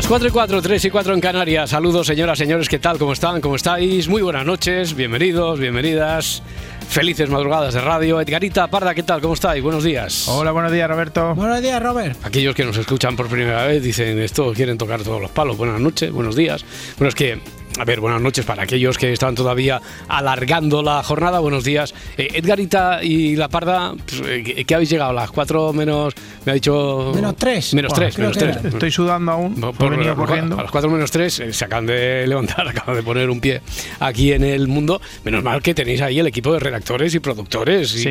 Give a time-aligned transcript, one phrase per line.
[0.00, 1.68] Las 4 y 4, 3 y 4 en Canarias.
[1.68, 2.96] Saludos, señoras, señores, ¿qué tal?
[2.96, 3.42] ¿Cómo están?
[3.42, 4.08] ¿Cómo estáis?
[4.08, 6.42] Muy buenas noches, bienvenidos, bienvenidas.
[6.88, 8.18] Felices madrugadas de radio.
[8.18, 9.20] Edgarita Parda, ¿qué tal?
[9.20, 9.62] ¿Cómo estáis?
[9.62, 10.26] Buenos días.
[10.26, 11.34] Hola, buenos días, Roberto.
[11.34, 12.18] Buenos días, Robert.
[12.24, 15.58] Aquellos que nos escuchan por primera vez dicen esto, quieren tocar todos los palos.
[15.58, 16.64] Buenas noches, buenos días.
[16.96, 17.38] Bueno, es que
[17.78, 21.38] a ver, buenas noches para aquellos que están todavía alargando la jornada.
[21.38, 21.94] Buenos días.
[22.18, 25.12] Eh, Edgarita y La Parda, pues, eh, ¿qué habéis llegado?
[25.14, 26.12] ¿Las 4 menos,
[26.44, 27.12] me ha dicho...
[27.14, 27.72] Menos tres.
[27.72, 28.56] Menos Buah, 3, creo menos que 3.
[28.58, 28.68] era.
[28.68, 29.54] Estoy sudando aún.
[29.54, 30.58] Por- Por, he venido corriendo.
[30.58, 33.62] A las 4 menos 3 se acaban de levantar, acaban de poner un pie
[34.00, 35.00] aquí en el mundo.
[35.24, 38.08] Menos mal que tenéis ahí el equipo de redactores y productores y- Sí.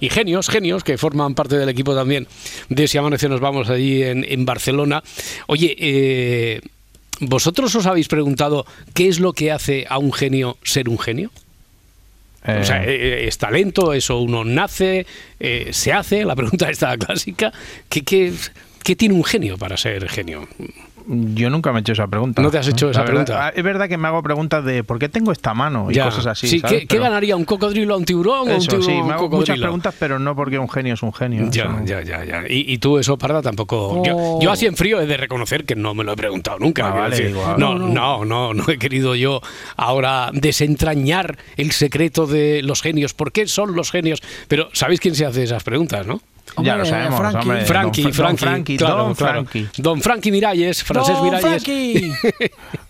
[0.00, 2.28] y, y genios, genios que forman parte del equipo también
[2.68, 5.02] de Si Amanece Nos Vamos allí en, en Barcelona.
[5.46, 6.60] Oye, eh,
[7.20, 11.30] ¿vosotros os habéis preguntado qué es lo que hace a un genio ser un genio?
[12.42, 13.92] O sea, Eh, eh, ¿es talento?
[13.92, 15.06] ¿Eso uno nace?
[15.38, 16.24] eh, ¿Se hace?
[16.24, 17.52] La pregunta está clásica.
[17.88, 18.32] ¿Qué, qué,
[18.82, 20.48] qué tiene un genio para ser genio?
[21.34, 22.40] Yo nunca me he hecho esa pregunta.
[22.42, 23.46] ¿No te has hecho esa verdad- pregunta?
[23.46, 26.04] ah, Es verdad que me hago preguntas de por qué tengo esta mano y Ya.
[26.04, 26.46] cosas así.
[26.48, 26.86] Sí, ¿sabes?
[26.88, 29.94] ¿qué, ganaría un cocodrilo a un tiburón o un tiburón sí, me hago muchas preguntas,
[29.98, 31.48] pero no porque un genio es un genio.
[31.50, 32.42] Ya, ya, ya, ya.
[32.48, 34.02] Y, y tú eso, Parda, tampoco...
[34.04, 34.38] Yo, Oh.
[34.42, 36.88] yo así en frío he de reconocer que no me lo he preguntado nunca.
[36.88, 37.30] Ah, vale, decir.
[37.30, 37.58] igual.
[37.58, 39.40] no, no, no, no he querido yo
[39.76, 43.14] ahora desentrañar el secreto de los genios.
[43.14, 44.22] ¿Por qué son los genios?
[44.48, 46.20] Pero ¿sabéis quién se hace esas preguntas, no?
[46.62, 47.38] Ya lo sabemos, Frankie.
[47.38, 47.64] hombre.
[47.64, 49.44] Frankie, don Fra- Frankie, don Frankie, claro, don claro.
[49.46, 49.68] Frankie.
[49.82, 51.62] Don Frankie Miralles, francés Don Miralles.
[51.62, 52.12] Frankie.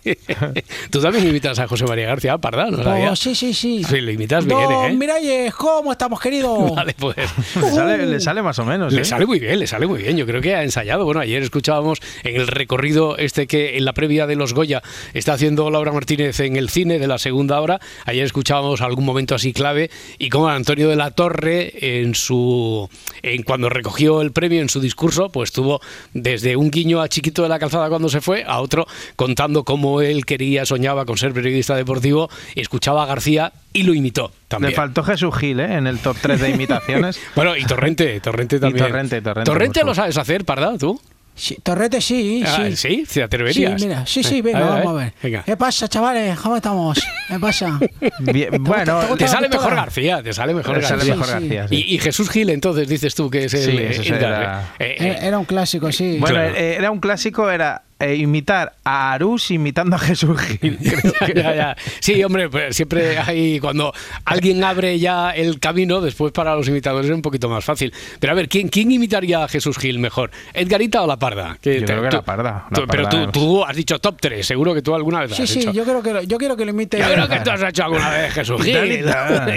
[0.89, 3.19] Tú también imitas a José María García Parda, ¿no Oh, sabías?
[3.19, 3.83] sí, sí, sí.
[3.83, 4.93] Sí, lo imitas bien, ¿eh?
[4.95, 6.57] Miralles, ¿cómo estamos, querido?
[6.75, 7.15] Vale, pues.
[7.55, 8.93] Le sale, le sale más o menos.
[8.93, 9.05] Le ¿eh?
[9.05, 10.17] sale muy bien, le sale muy bien.
[10.17, 11.05] Yo creo que ha ensayado.
[11.05, 14.81] Bueno, ayer escuchábamos en el recorrido este que en la previa de los Goya
[15.13, 17.79] está haciendo Laura Martínez en el cine de la segunda hora.
[18.05, 22.89] Ayer escuchábamos algún momento así clave y como Antonio de la Torre en su
[23.21, 25.81] en cuando recogió el premio en su discurso, pues tuvo
[26.13, 29.90] desde un guiño a Chiquito de la Calzada cuando se fue a otro contando cómo
[29.99, 34.69] él quería, soñaba con ser periodista deportivo, escuchaba a García y lo imitó también.
[34.69, 35.73] Le faltó Jesús Gil, ¿eh?
[35.75, 37.19] En el top 3 de imitaciones.
[37.35, 38.85] Bueno, y Torrente, Torrente también.
[38.85, 41.01] Torrente, Torrente, por lo sabes hacer, Parda, tú?
[41.33, 42.75] Sí, Torrete, sí, Ah, sí.
[42.75, 43.03] ¿Sí?
[43.07, 43.81] ¿Te Sí, atreverías?
[43.81, 45.13] mira, sí, sí, Eh, venga, vamos a ver.
[45.23, 45.43] Venga.
[45.43, 46.37] ¿Qué pasa, chavales?
[46.39, 46.99] ¿Cómo estamos?
[47.29, 47.79] ¿Qué pasa?
[48.19, 51.15] Bien, bueno, te sale mejor García, te sale mejor le sale García.
[51.15, 51.55] mejor Sí, sí.
[51.55, 51.67] García.
[51.69, 51.85] sí.
[51.87, 53.61] Y, y Jesús Gil, entonces, dices tú que es el...
[53.63, 56.17] Sí, eh, ese Edgar, era- eh, eh, Era, era un clásico, sí.
[56.19, 56.55] Bueno, Claro.
[56.55, 60.77] eh, era un clásico, era eh, imitar a Arús imitando a Jesús Gil.
[61.35, 61.77] Ya, ya.
[61.99, 63.93] Sí, hombre, pues siempre hay cuando
[64.25, 67.93] alguien abre ya el camino, después para los imitadores es un poquito más fácil.
[68.19, 70.31] Pero a ver, ¿quién, quién imitaría a Jesús Gil mejor?
[70.53, 71.57] ¿Edgarita o La Parda?
[71.61, 73.99] Que Yo creo que La Parda, La tú- pero Parda tú, es- tú has dicho
[73.99, 75.71] top 3, seguro que tú alguna vez Sí, has sí, hecho.
[75.71, 76.99] yo creo que lo, yo quiero que lo imite.
[76.99, 78.75] Yo creo que tú has hecho alguna vez Jesús Gil.
[79.09, 79.51] A ver,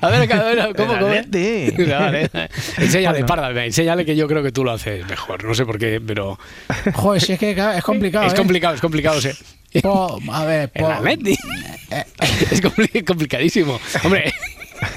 [0.00, 1.12] a ver, ¿cómo, cómo?
[2.78, 3.26] Enséñale, Bueno.
[3.26, 5.44] Parda, enséñale que yo creo que tú lo haces mejor.
[5.44, 6.38] No sé por qué, pero
[7.04, 8.26] Joder, si es que claro, es complicado.
[8.26, 8.36] es ¿eh?
[8.36, 9.28] complicado, es complicado, sí.
[9.82, 11.36] Po- a ver, El po- Atleti.
[12.50, 13.78] Es compli- complicadísimo.
[14.02, 14.32] Hombre,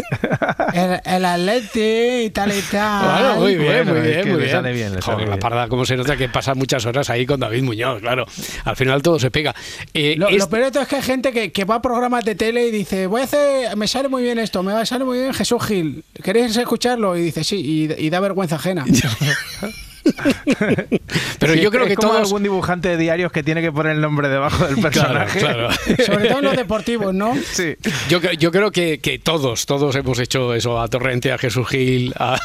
[0.74, 3.38] el, el Atleti y tal y tal.
[3.40, 4.52] Muy bien, bueno, muy es bien, que muy le bien.
[4.52, 7.64] sale bien, Joder, la parda, como se nota que pasa muchas horas ahí con David
[7.64, 8.26] Muñoz, claro.
[8.64, 9.54] Al final todo se pega.
[9.94, 11.82] Eh, Lo, es- lo peor de todo es que hay gente que, que va a
[11.82, 14.86] programas de tele y dice, voy a hacer, me sale muy bien esto, me va-
[14.86, 16.04] sale muy bien Jesús Gil.
[16.24, 17.18] ¿Queréis escucharlo?
[17.18, 18.86] Y dice, sí, y, y da vergüenza ajena.
[21.40, 22.26] pero Sí, yo es creo que es como todos.
[22.28, 25.40] algún dibujante de diarios que tiene que poner el nombre debajo del personaje.
[25.40, 25.70] claro.
[26.06, 27.36] Sobre todo en los deportivos, ¿no?
[27.54, 27.76] Sí.
[28.10, 31.68] Yo, cre- yo creo que, que todos, todos hemos hecho eso, a Torrente, a Jesús
[31.68, 32.40] Gil, a,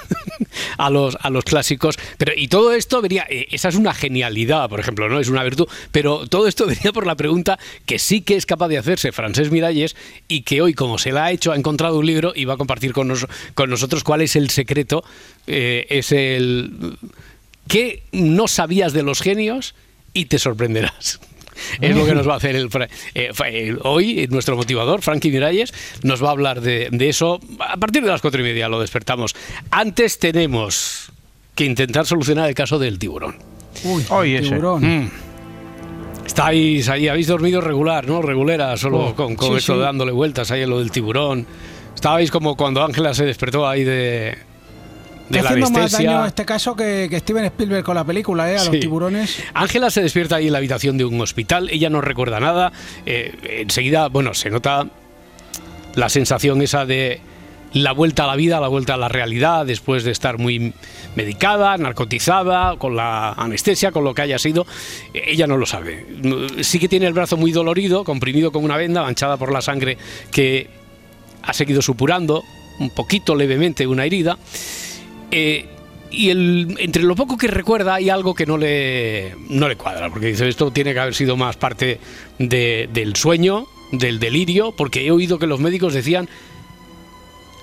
[0.78, 1.98] a los, a los clásicos.
[2.18, 5.20] Pero, y todo esto venía, eh, esa es una genialidad, por ejemplo, ¿no?
[5.20, 5.66] Es una virtud.
[5.90, 9.50] Pero todo esto venía por la pregunta que sí que es capaz de hacerse Francés
[9.50, 9.96] Miralles
[10.28, 12.56] y que hoy, como se la ha hecho, ha encontrado un libro y va a
[12.56, 15.04] compartir con, nos- con nosotros cuál es el secreto.
[15.46, 16.96] eh, es el.
[17.72, 19.74] ¿Qué no sabías de los genios
[20.12, 21.20] y te sorprenderás?
[21.80, 22.68] Es lo que nos va a hacer el,
[23.14, 25.72] eh, hoy eh, nuestro motivador, Frankie Miralles,
[26.02, 27.40] nos va a hablar de, de eso.
[27.60, 29.34] A partir de las cuatro y media lo despertamos.
[29.70, 31.10] Antes tenemos
[31.54, 33.36] que intentar solucionar el caso del tiburón.
[33.84, 35.04] Uy, Oye, tiburón.
[35.04, 35.10] Mm.
[36.26, 38.20] Estáis ahí, habéis dormido regular, ¿no?
[38.20, 39.80] Regulera, solo Oh, con, con sí, esto sí.
[39.80, 41.46] dándole vueltas ahí a lo del tiburón.
[41.94, 44.36] Estabais como cuando Ángela se despertó ahí de,
[45.38, 48.56] de la haciendo más daño este caso que, que Steven Spielberg con la película, ¿eh?
[48.56, 48.70] A Sí.
[48.70, 49.42] los tiburones.
[49.54, 52.72] Ángela se despierta ahí en la habitación de un hospital, ella no recuerda nada.
[53.06, 54.86] eh, enseguida, bueno, se nota
[55.94, 57.20] la sensación esa de
[57.74, 60.74] la vuelta a la vida, la vuelta a la realidad, después de estar muy
[61.16, 64.66] medicada, narcotizada, con la anestesia, con lo que haya sido.
[65.14, 66.06] Eh, Ella no lo sabe.
[66.60, 69.96] Sí que tiene el brazo muy dolorido, comprimido con una venda, manchada por la sangre
[70.30, 70.68] que
[71.42, 72.44] ha seguido supurando,
[72.78, 74.36] un poquito levemente una herida.
[75.32, 75.66] Eh,
[76.10, 80.10] y el, entre lo poco que recuerda hay algo que no le, no le cuadra,
[80.10, 81.98] porque dice, esto tiene que haber sido más parte
[82.38, 86.28] de- del sueño, del delirio, porque he oído que los médicos decían,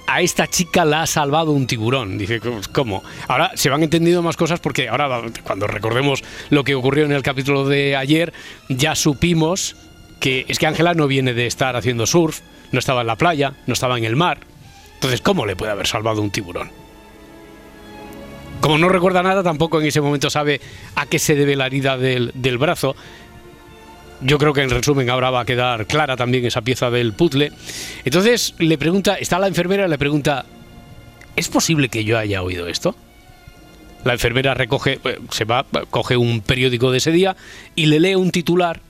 [0.07, 2.18] a esta chica la ha salvado un tiburón.
[2.18, 2.42] Dice,
[2.74, 3.04] ¿cómo?
[3.27, 7.21] Ahora se van entendiendo más cosas porque ahora cuando recordemos lo que ocurrió en el
[7.21, 8.33] capítulo de ayer,
[8.69, 9.75] ya supimos
[10.19, 12.39] que es que Ángela no viene de estar haciendo surf,
[12.71, 14.39] no estaba en la playa, no estaba en el mar.
[14.95, 16.71] Entonces, ¿cómo le puede haber salvado un tiburón?
[18.61, 20.59] Como no recuerda nada, tampoco en ese momento sabe
[20.95, 22.95] a qué se debe la herida del, brazo.
[24.21, 27.53] Yo creo que en resumen ahora va a quedar clara también esa pieza del puzzle.
[28.03, 30.45] Entonces le pregunta, está la enfermera le pregunta,
[31.38, 32.95] ¿es posible que yo haya oído esto?
[34.03, 37.38] La enfermera recoge, eh, se va, coge un periódico de ese día
[37.75, 38.81] y le lee un titular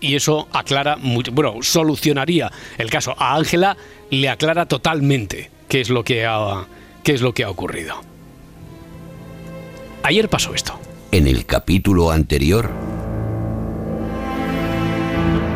[0.00, 3.14] y eso aclara, mucho, bueno, solucionaría el caso.
[3.18, 3.76] A Ángela
[4.10, 6.28] le aclara totalmente qué es lo que
[7.02, 8.15] qué es lo que ha ocurrido.
[10.06, 10.78] Ayer pasó esto.
[11.10, 12.70] En el capítulo anterior,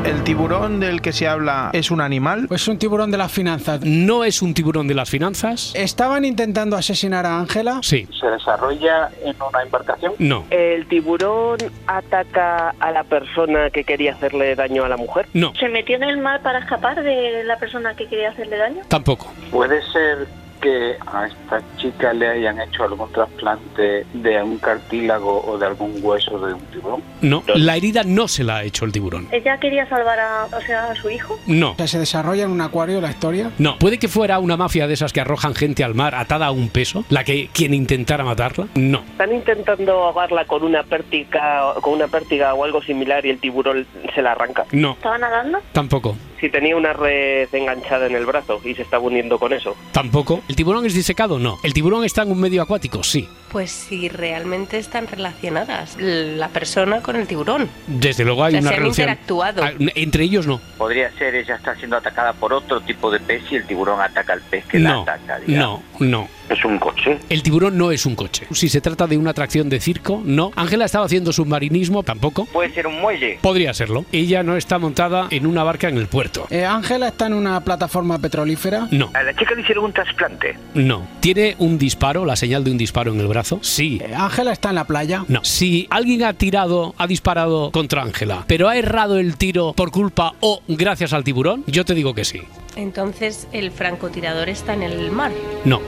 [0.04, 2.46] ¿El tiburón del que se habla es un animal?
[2.48, 3.82] Pues es un tiburón de las finanzas.
[3.84, 5.72] No es un tiburón de las finanzas.
[5.76, 7.78] ¿Estaban intentando asesinar a Ángela?
[7.82, 8.08] Sí.
[8.18, 10.14] se desarrolla en una embarcación.
[10.18, 10.46] No.
[10.50, 15.28] ¿El tiburón ataca a la persona que quería hacerle daño a la mujer?
[15.32, 15.52] No.
[15.54, 18.82] ¿Se metió en el mar para escapar de la persona que quería hacerle daño?
[18.88, 19.32] Tampoco.
[19.52, 20.26] Puede ser
[20.60, 25.98] que a esta chica le hayan hecho algún trasplante de un cartílago o de algún
[26.02, 27.02] hueso de un tiburón.
[27.22, 27.42] No.
[27.54, 29.28] La herida no se la ha hecho el tiburón.
[29.32, 31.38] ¿Ella quería salvar a, o sea, a su hijo?
[31.46, 31.72] No.
[31.72, 33.50] O sea, se desarrolla en un acuario la historia.
[33.58, 36.50] No, puede que fuera una mafia de esas que arrojan gente al mar atada a
[36.50, 38.66] un peso, la que quien intentara matarla.
[38.74, 43.38] No, Están intentando ahogarla con una pértiga, con una pértiga o algo similar y el
[43.40, 44.64] tiburón se la arranca.
[44.72, 45.58] no, ¿Estaba nadando?
[45.72, 49.76] tampoco, Si tenía una red enganchada en el brazo y se está hundiendo con eso.
[49.92, 50.42] tampoco.
[50.48, 51.38] ¿El tiburón es disecado?
[51.38, 51.58] No.
[51.62, 53.02] ¿El tiburón está en un medio acuático?
[53.02, 53.28] Sí.
[53.50, 57.68] Pues si realmente están relacionadas la persona con el tiburón.
[57.86, 59.08] Desde luego hay O sea, una se han relación.
[59.10, 59.62] interactuado.
[59.64, 60.60] Ah, Entre ellos no.
[60.78, 64.32] Podría ser ella está siendo atacada por otro tipo de pez y el tiburón ataca
[64.32, 65.38] al pez que No, la ataca.
[65.40, 65.80] digamos.
[65.98, 66.28] no, no.
[66.50, 67.18] Es un coche.
[67.28, 68.46] El tiburón no es un coche.
[68.50, 70.50] Si se trata de una atracción de circo, no.
[70.56, 72.44] Ángela estaba haciendo submarinismo, tampoco.
[72.46, 73.38] Puede ser un muelle.
[73.40, 74.04] Podría serlo.
[74.12, 76.46] Ella no está montada en una barca en el puerto.
[76.50, 78.88] Eh, Ángela está en una plataforma petrolífera.
[78.90, 80.56] No, A la chica le hicieron un trasplante.
[80.74, 81.06] no.
[81.20, 83.60] ¿Tiene un disparo, la señal de un disparo en el brazo?
[83.62, 84.00] Sí.
[84.02, 85.24] Eh, Ángela está en la playa.
[85.28, 85.44] No.
[85.44, 90.34] Si alguien ha tirado, ha disparado contra Ángela, pero ha errado el tiro por culpa
[90.40, 92.40] o gracias al tiburón, yo te digo que sí.
[92.76, 95.30] Entonces el francotirador está en el mar.
[95.64, 95.80] No.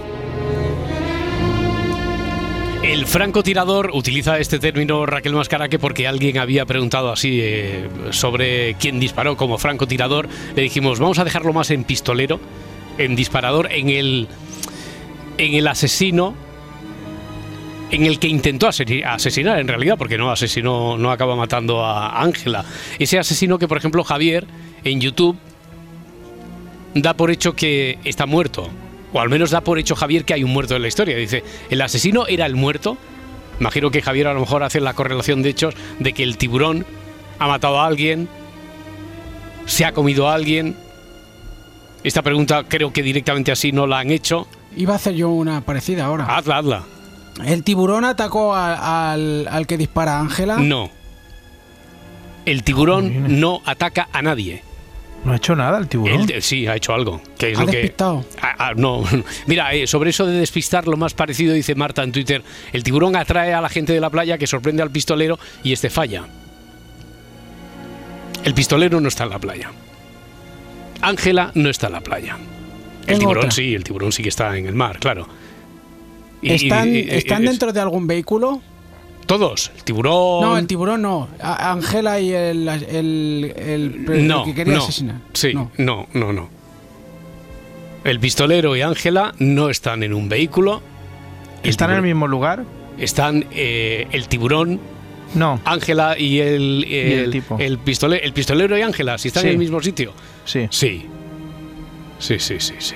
[2.83, 8.99] El francotirador utiliza este término Raquel Mascaraque porque alguien había preguntado así eh, sobre quién
[8.99, 10.29] disparó como francotirador.
[10.57, 12.41] Le dijimos, vamos a dejarlo más en pistolero,
[12.99, 14.29] en disparador, en el,
[15.39, 16.35] en el asesino,
[17.93, 22.21] en el que intentó asesi- asesinar en realidad, porque no asesinó, no acaba matando a
[22.21, 22.65] Ángela.
[22.99, 24.45] Ese asesino que, por ejemplo, Javier
[24.83, 25.39] en YouTube
[26.95, 28.69] da por hecho que está muerto.
[29.13, 31.17] O al menos da por hecho Javier que hay un muerto en la historia.
[31.17, 32.97] Dice, ¿el asesino era el muerto?
[33.61, 36.87] Imagino que Javier a lo mejor hace la correlación de hechos de que el tiburón
[37.39, 38.29] ha matado a alguien,
[39.67, 40.77] se ha comido a alguien.
[42.05, 44.49] Esta pregunta creo que directamente así no la han hecho.
[44.77, 46.25] Iba a hacer yo una parecida ahora.
[46.37, 46.83] Hazla, hazla.
[47.45, 50.57] ¿El tiburón atacó a- al, al que dispara a Ángela?
[50.57, 50.91] No.
[52.45, 54.63] El tiburón no ataca a nadie.
[55.25, 56.29] No ha hecho nada el tiburón.
[56.29, 57.23] Él, sí, ha hecho algo.
[57.39, 57.95] Que es Ha lo que.
[58.41, 59.05] Ah, ah, no,
[59.47, 63.15] mira, eh, sobre eso de despistar, lo más parecido dice Marta en Twitter: el tiburón
[63.15, 66.25] atrae a la gente de la playa que sorprende al pistolero y este falla.
[68.45, 69.71] El pistolero no está en la playa.
[71.01, 72.37] Ángela no está en la playa.
[73.07, 73.51] El tiburón otra.
[73.53, 75.29] sí, el tiburón sí que está en el mar, claro.
[76.41, 78.61] Y- ¿Están, y- y- ¿están es- dentro de algún vehículo?
[79.27, 79.71] Todos.
[79.77, 80.41] El tiburón.
[80.43, 81.29] No, el tiburón no.
[81.41, 84.83] A- Ángela y el, el, el- el no, que quería no.
[84.83, 85.17] asesinar.
[85.33, 85.71] Sí, No.
[85.79, 86.49] no, no, no.
[88.05, 90.83] El pistolero y Ángela no están en un vehículo.
[91.63, 92.65] El ¿Están en el mismo lugar?
[92.99, 94.81] Están eh, el tiburón
[95.35, 95.61] No.
[95.65, 97.57] Ángela y el, el, el tipo.
[97.61, 99.47] el pistole- el pistolero y Ángela, si están Sí.
[99.49, 100.13] en el mismo sitio.
[100.45, 100.67] Sí.
[100.71, 101.07] Sí.
[102.19, 102.95] Sí, sí, sí, sí.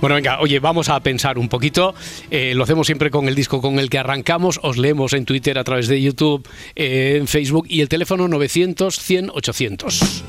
[0.00, 1.94] Bueno, venga, oye, vamos a pensar un poquito.
[2.30, 4.58] Eh, lo hacemos siempre con el disco con el que arrancamos.
[4.62, 8.98] Os leemos en Twitter, a través de YouTube, eh, en Facebook y el teléfono 900
[8.98, 10.24] 100 800.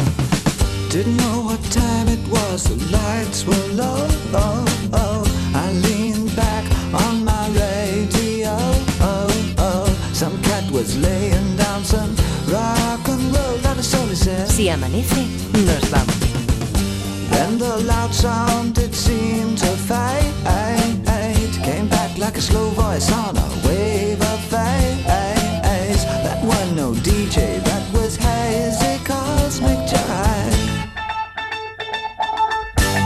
[0.92, 4.08] Didn't know what time it was, the lights were low.
[4.34, 5.24] Oh, oh.
[5.56, 8.58] I leaned back on my radio.
[9.00, 9.86] Oh, oh.
[10.12, 12.14] Some cat was laying down some
[12.52, 13.58] rock and roll.
[13.64, 14.50] That is all he said.
[14.50, 15.26] Si amanece,
[15.66, 16.21] nos vamos.
[17.62, 20.34] The loud sound it seemed to fade.
[21.64, 25.06] Came back like a slow voice on a wave of fade.
[26.26, 30.90] That was no DJ, that was hazy cosmic jive.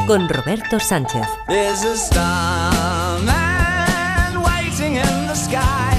[0.08, 1.28] Con Roberto Sánchez.
[1.50, 3.26] There's a starman
[4.42, 5.94] waiting in the sky.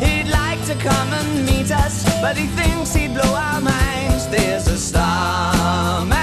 [0.00, 4.26] He'd like to come and meet us, but he thinks he'd blow our minds.
[4.26, 6.16] There's a starman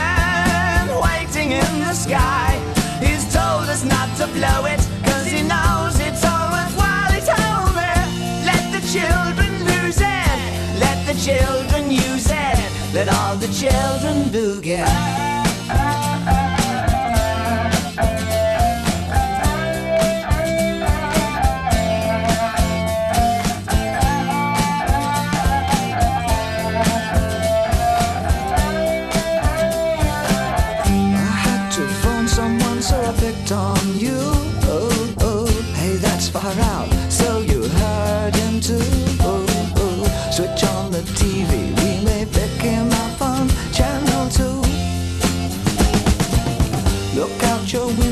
[1.01, 1.76] waiting in the
[2.07, 2.55] sky.
[3.01, 6.95] He's told us not to blow it, cause he knows it's all worthwhile.
[7.27, 7.93] Told me,
[8.49, 10.39] let the children lose it,
[10.79, 15.36] let the children use it, let all the children boogie.
[47.73, 48.06] Your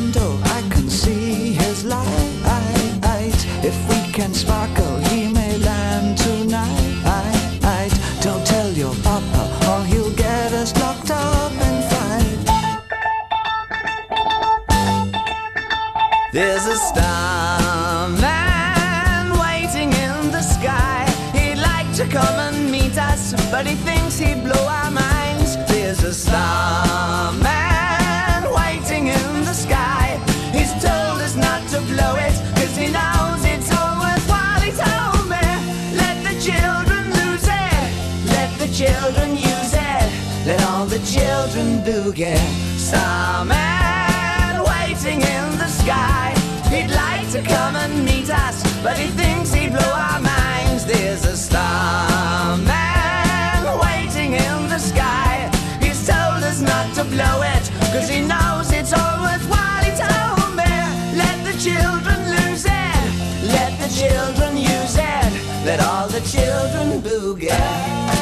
[41.86, 42.78] children boogie.
[42.78, 46.34] Starman waiting in the sky.
[46.70, 50.86] He'd like to come and meet us, but he thinks he'd blow our minds.
[50.86, 55.50] There's a star man waiting in the sky.
[55.82, 59.84] He's told us not to blow it, cause he knows it's all worthwhile.
[59.84, 60.74] He told me,
[61.22, 63.06] let the children lose it,
[63.44, 65.32] let the children use it,
[65.66, 68.15] let all the children boogie.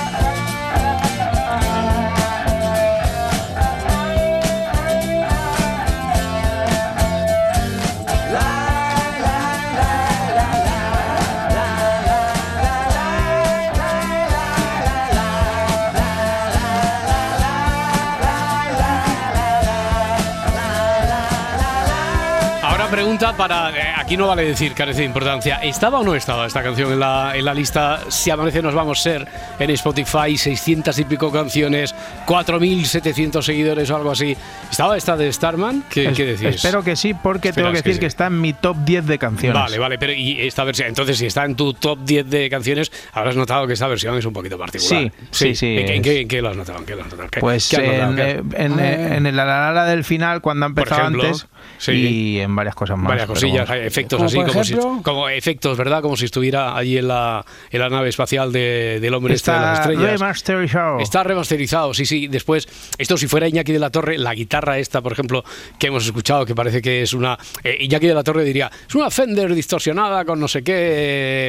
[23.34, 23.70] Ahora pregunta para.
[23.72, 25.55] eh, aquí no vale decir carece de importancia.
[25.63, 28.00] ¿Estaba o no estaba esta canción en la, en la lista?
[28.10, 29.27] Si amanece, nos vamos a ser
[29.58, 31.96] en Spotify, 600 y pico canciones,
[32.27, 34.38] 4.700 seguidores o algo así.
[34.70, 35.84] ¿Estaba esta de Starman?
[35.89, 36.46] ¿Qué, Es- qué decís?
[36.58, 38.00] Espero que sí, porque tengo Esperas que que decir sí.
[38.01, 39.60] que, está en mi top 10 de canciones.
[39.60, 42.91] Vale, vale, pero y esta versión, entonces si está en tu top 10 de canciones,
[43.13, 45.01] habrás notado que esta versión es un poquito particular.
[45.05, 46.77] Sí, sí, sí, ¿En, qué- en qué, en qué lo has notado?
[46.77, 47.29] ¿En qué lo has notado?
[47.32, 48.10] ¿Qué- Pues qué has notado?
[48.12, 51.48] en, ¿Qué- eh, en, eh, en el alalala del final, cuando ha empezado ejemplo, antes,
[51.79, 51.91] sí.
[51.93, 53.08] y en varias cosas más.
[53.10, 53.67] Varias cosillas,
[54.05, 56.01] efectos Como así, como, si, ejemplo- como efectos, ¿verdad?
[56.01, 59.57] Como si estuviera allí en la, en la nave espacial de- del hombre este de
[59.60, 60.12] las Está estrellas.
[60.19, 61.00] remasterizado.
[61.00, 62.27] Está remasterizado, sí, sí.
[62.27, 62.67] Después,
[62.98, 65.43] esto si fuera Iñaki de la Torre, la guitarra esta, por ejemplo,
[65.79, 67.38] que hemos escuchado, que parece que es una...
[67.63, 70.74] eh, Iñaki de la Torre diría, es una Fender distorsionada con no sé qué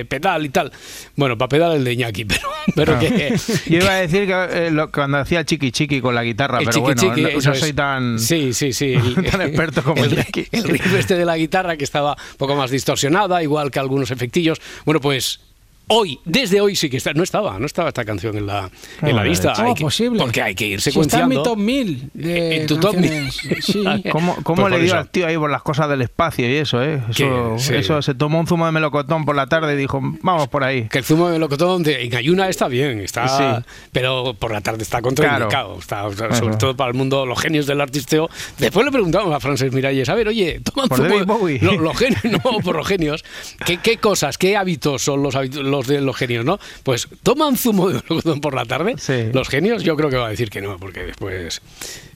[0.00, 0.73] eh, pedal y tal.
[1.16, 2.40] Bueno, para pedal el de Iñaki, pero,
[2.75, 2.99] pero Ah.
[2.99, 3.34] que...
[3.66, 4.32] Yo iba a decir que
[4.66, 7.40] eh, lo- cuando hacía chiqui chiqui con la guitarra, El pero chiqui bueno, chiqui, no,
[7.50, 8.92] no soy tan, Sí, sí, sí.
[9.14, 10.46] El, tan experto como el, Iñaki.
[10.52, 14.61] el riff este de la guitarra que estaba poco más distorsionada, igual que algunos efectillos.
[14.85, 15.41] Bueno, pues
[15.88, 18.71] hoy, desde hoy sí que está, no estaba, no estaba esta canción en la,
[19.03, 19.53] en la lista.
[19.55, 20.19] ¿Cómo Hay que- posible?
[20.21, 21.43] Porque hay que ir Si está en mi secuenciando.
[21.43, 23.37] top 1000 de En tu top canciones.
[23.61, 23.85] Sí.
[24.11, 24.97] ¿Cómo, cómo Pues le eso.
[24.97, 27.03] al tío ahí por las cosas del espacio y eso, eh?
[27.11, 27.75] Eso, sí.
[27.75, 30.88] eso se tomó un zumo de melocotón por la tarde y dijo, vamos por ahí.
[30.88, 33.64] Que el zumo de melocotón de en Ayuna está bien, está, Sí.
[33.93, 35.79] pero por la tarde está contraindicado.
[35.79, 38.29] Está, o sea, sobre todo para el mundo, los genios del artisteo.
[38.59, 41.26] Después le preguntamos a Frances Miralles, a ver, oye, toma un Por zumo David de-
[41.26, 41.59] Bowie.
[41.61, 43.25] lo- los genios, no, por los genios.
[43.67, 46.59] ¿Qué, qué cosas, qué hábitos son los, habitu- los de los genios, ¿no?
[46.83, 48.95] Pues toman zumo de melocotón por la tarde.
[48.99, 49.25] Sí.
[49.33, 51.61] Los genios, yo creo que va a decir que no, porque después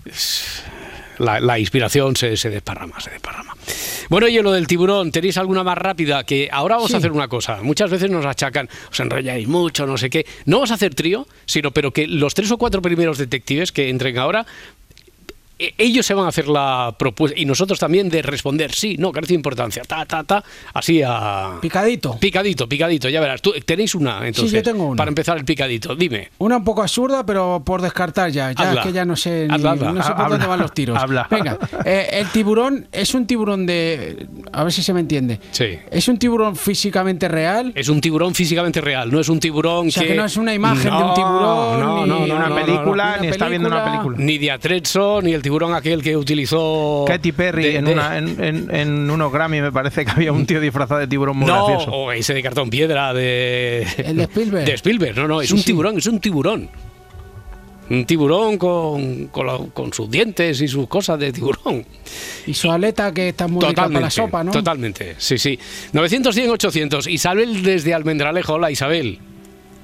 [0.04, 0.62] es-
[1.18, 3.56] la, la inspiración se, se desparrama, se desparrama.
[4.08, 6.22] Bueno, y lo del tiburón, ¿tenéis alguna más rápida?
[6.22, 7.58] Que ahora vamos a hacer una cosa.
[7.60, 10.24] Muchas veces nos achacan, os enrolláis mucho, no sé qué.
[10.46, 13.88] No vamos a hacer trío, sino pero que los tres o cuatro primeros detectives que
[13.90, 14.46] entren ahora
[15.58, 19.32] ellos se van a hacer la propuesta y nosotros también de responder sí, no, carece
[19.32, 21.58] de importancia, ta, ta, ta, así a...
[21.60, 22.16] Picadito.
[22.18, 23.42] Picadito, picadito, ya verás.
[23.42, 24.96] Tú, tenéis una, entonces, yo tengo una.
[24.96, 25.94] para empezar el picadito.
[25.96, 26.30] Dime.
[26.38, 28.52] Una un poco absurda, pero por descartar ya.
[28.52, 30.98] Ya es que ya no sé, ni- no sé por dónde van los tiros.
[30.98, 31.26] Habla.
[31.30, 34.26] Venga, eh, el tiburón es un tiburón de.
[34.52, 35.40] A ver si se me entiende.
[35.50, 35.78] Sí.
[35.90, 37.72] ¿Es un tiburón físicamente real?
[37.74, 40.10] Es un tiburón físicamente real, no es un tiburón O sea, que...
[40.10, 42.54] que no es una imagen de un tiburón, no, ni no, no, una no, no,
[42.64, 43.22] película, no.
[43.22, 44.16] ni está viendo una película.
[44.16, 44.24] película.
[44.26, 47.04] Ni de Atrezzo, ni el tiburón aquel que utilizó...
[47.06, 50.32] Katy Perry de- en, de- una, en, en- en unos Grammy me parece que había
[50.32, 51.90] un tío disfrazado de tiburón muy No, gracioso.
[51.92, 53.86] o ese de cartón piedra de...
[53.98, 54.64] El de Spielberg.
[54.66, 55.64] De Spielberg, no, no, es Sí, un sí.
[55.66, 56.68] tiburón, es un tiburón.
[57.90, 61.86] Un tiburón con, con, la- con sus dientes y sus cosas de tiburón.
[62.46, 64.50] Y su aleta que está muy rica para Totalmente, la sopa, ¿no?
[64.52, 65.58] totalmente, sí, sí.
[65.94, 67.06] 900, 100, 800.
[67.06, 68.54] Isabel desde Almendralejo.
[68.54, 69.18] Hola, Isabel.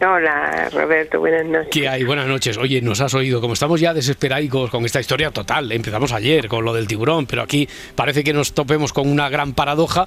[0.01, 1.69] Hola, Roberto, buenas noches.
[1.71, 2.03] ¿Qué hay?
[2.05, 2.59] Buenas noches.
[2.59, 6.65] Oye, nos has oído, como estamos ya desesperaicos con esta historia total, empezamos ayer con
[6.65, 10.07] lo del tiburón, pero aquí parece que nos topemos con una gran paradoja.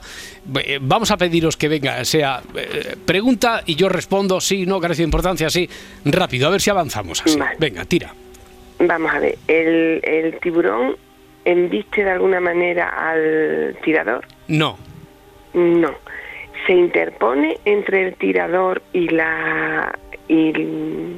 [0.59, 5.01] Eh, Vamos a pediros que venga, sea eh, pregunta y yo respondo sí, no, carece
[5.01, 5.67] de importancia, sí,
[6.05, 7.39] rápido, a ver si avanzamos así.
[7.39, 7.55] Vale.
[7.57, 8.13] Venga, tira.
[8.79, 10.95] Vamos a ver, ¿el, el tiburón
[11.45, 14.25] embiste de alguna manera al tirador?
[14.49, 14.77] No,
[15.53, 15.95] No.
[16.67, 19.97] ¿Se interpone entre el tirador y la...
[20.29, 20.49] Y,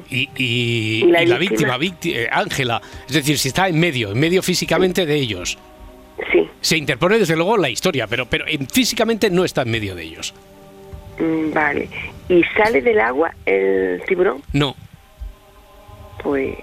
[0.08, 1.76] y, y- ¿Y la la víctima?
[1.76, 5.58] víctima, vícti- eh, Ángela, es decir, si está en medio, en medio físicamente de ellos.
[6.32, 10.04] sí, Se interpone desde luego la historia, pero, pero físicamente no está en medio de
[10.04, 10.32] ellos.
[11.18, 11.88] mm, vale.
[12.28, 14.40] ¿Y sale del agua el tiburón?
[14.52, 14.76] No.
[16.22, 16.54] Pues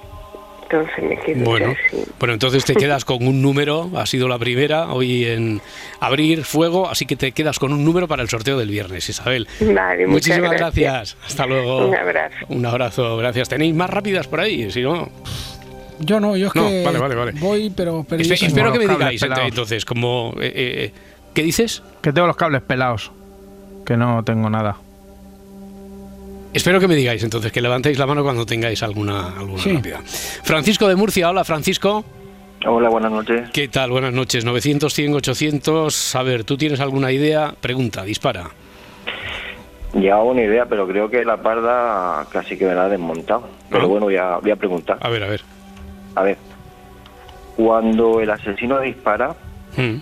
[0.69, 1.75] entonces me quedo Bueno,
[2.19, 5.61] bueno, entonces te quedas con un número, ha sido la primera hoy en
[5.99, 9.47] abrir fuego, así que te quedas con un número para el sorteo del viernes, Isabel.
[9.59, 10.75] Vale, Muchísimas gracias.
[11.15, 11.17] gracias.
[11.25, 11.87] Hasta luego.
[11.87, 12.35] Un abrazo.
[12.49, 13.49] Un abrazo, gracias.
[13.49, 14.69] ¿Tenéis más rápidas por ahí?
[14.71, 15.09] Si no,
[15.99, 17.31] Yo no, yo es No, que vale, vale, vale.
[17.39, 18.03] voy, pero...
[18.03, 19.47] Espe- espero que me digáis pelados.
[19.47, 20.33] entonces, como...
[20.39, 20.91] eh, eh,
[21.33, 21.81] ¿Qué dices?
[22.01, 23.11] Que tengo los cables pelados.
[23.85, 24.77] Que no tengo nada.
[26.57, 29.73] Espero que me digáis entonces, que levantéis la mano cuando tengáis alguna, alguna Sí.
[29.73, 29.99] rápida.
[30.03, 32.03] Francisco de Murcia, hola Francisco.
[32.65, 33.51] Hola, buenas noches.
[33.53, 33.91] ¿Qué tal?
[33.91, 34.43] Buenas noches.
[34.43, 36.15] 900, 100, 800.
[36.15, 37.53] A ver, ¿tú tienes alguna idea?
[37.61, 38.49] Pregunta, dispara.
[39.93, 43.47] Ya hago una idea, pero creo que la parda casi que me la ha desmontado.
[43.69, 43.85] Pero Ah.
[43.87, 44.97] bueno, voy a, voy a preguntar.
[45.01, 45.41] A ver, a ver.
[46.15, 46.37] A ver,
[47.55, 49.35] cuando el asesino dispara,
[49.77, 49.97] Mm.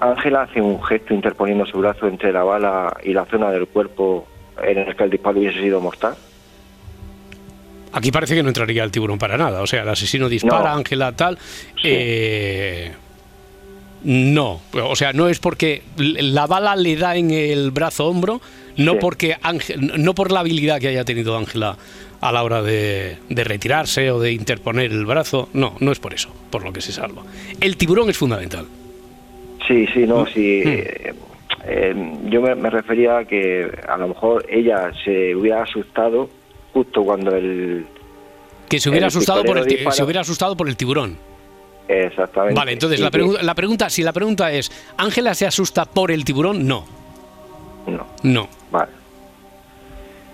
[0.00, 4.26] Ángela hace un gesto interponiendo su brazo entre la bala y la zona del cuerpo
[4.62, 6.14] en el que el disparo hubiese sido mortal.
[7.92, 9.62] Aquí parece que no entraría el tiburón para nada.
[9.62, 10.76] O sea, el asesino dispara, No.
[10.78, 11.38] Ángela tal.
[11.84, 12.92] eh,
[14.02, 18.40] no, o sea, no es porque la bala le da en el brazo hombro,
[18.76, 18.98] no Sí.
[19.00, 21.76] porque Ángel- no por la habilidad que haya tenido Ángela
[22.20, 25.48] a la hora de, de retirarse o de interponer el brazo.
[25.54, 27.22] No, no es por eso, por lo que se salva.
[27.60, 28.66] El tiburón es fundamental.
[29.66, 30.62] Sí, sí, no, sí.
[30.66, 31.23] Mm.
[31.66, 36.28] Eh, yo me, me refería a que a lo mejor ella se hubiera asustado
[36.72, 37.86] justo cuando el...
[38.68, 41.16] Que se hubiera asustado por el se hubiera asustado por el tiburón.
[41.86, 42.58] Exactamente.
[42.58, 46.24] Vale, entonces la, pregu- la pregunta, si la pregunta es, ¿Ángela se asusta por el
[46.24, 46.66] tiburón?
[46.66, 46.84] No,
[47.86, 48.48] No, no.
[48.70, 48.90] vale.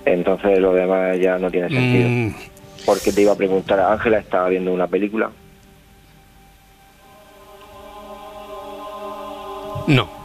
[0.04, 2.08] Entonces lo demás ya no tiene sentido.
[2.08, 2.34] Mm,
[2.86, 5.30] Porque te iba a preguntar, Ángela estaba viendo una película.
[9.88, 10.19] no.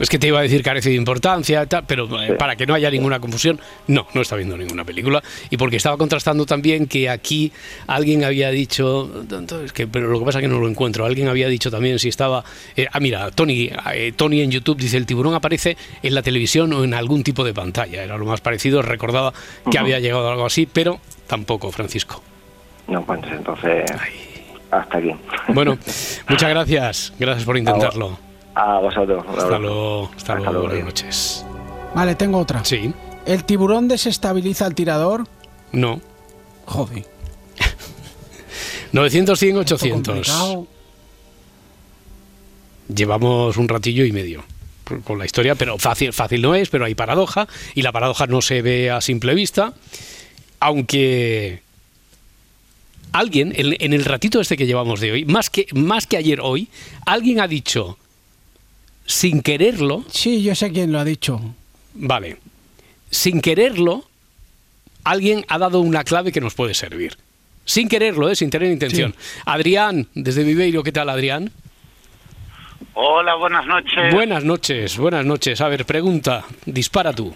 [0.00, 2.32] Es que te iba a decir carece de importancia, tal, pero eh, Sí.
[2.38, 5.22] para que no haya ninguna confusión, no, no está viendo ninguna película.
[5.50, 7.52] Y porque estaba contrastando también que aquí
[7.86, 9.10] alguien había dicho,
[9.64, 11.98] es que, pero lo que pasa es que no lo encuentro, alguien había dicho también
[11.98, 12.42] si estaba,
[12.76, 16.72] eh, ah mira, Tony, eh, Tony en YouTube dice, el tiburón aparece en la televisión
[16.72, 19.32] o en algún tipo de pantalla, era lo más parecido, recordaba
[19.70, 22.22] que había llegado algo así, pero tampoco, Francisco.
[22.88, 23.84] No, pues entonces
[24.70, 25.10] hasta aquí.
[25.48, 25.78] Bueno,
[26.28, 28.29] muchas gracias, gracias por intentarlo.
[28.54, 29.24] A vosotros.
[29.28, 31.44] Hasta luego, hasta Hasta luego, luego, buenas noches.
[31.94, 32.64] Vale, tengo otra.
[32.64, 32.92] Sí,
[33.26, 35.26] ¿El tiburón desestabiliza al tirador?
[35.72, 36.00] no.
[36.66, 37.04] Joder.
[38.92, 40.14] 900, 100, esto 800.
[40.14, 40.66] complicado.
[42.94, 44.44] Llevamos un ratillo y medio
[45.04, 48.40] con la historia, pero fácil, fácil no es, pero hay paradoja y la paradoja no
[48.40, 49.72] se ve a simple vista,
[50.60, 51.62] aunque
[53.12, 56.40] alguien en, en el ratito este que llevamos de hoy, más que más que ayer
[56.40, 56.68] hoy,
[57.06, 57.98] alguien ha dicho
[59.10, 61.40] sin quererlo, Sí, yo sé quién lo ha dicho.
[61.94, 62.36] vale,
[63.10, 64.04] sin quererlo,
[65.02, 67.16] alguien ha dado una clave que nos puede servir.
[67.64, 68.36] Sin quererlo, ¿eh?
[68.36, 69.14] sin tener intención.
[69.44, 71.50] Adrián, desde Viveiro, ¿qué tal, Adrián?
[72.94, 74.14] Hola, buenas noches.
[74.14, 75.60] Buenas noches, buenas noches.
[75.60, 77.34] A ver, pregunta, dispara tú.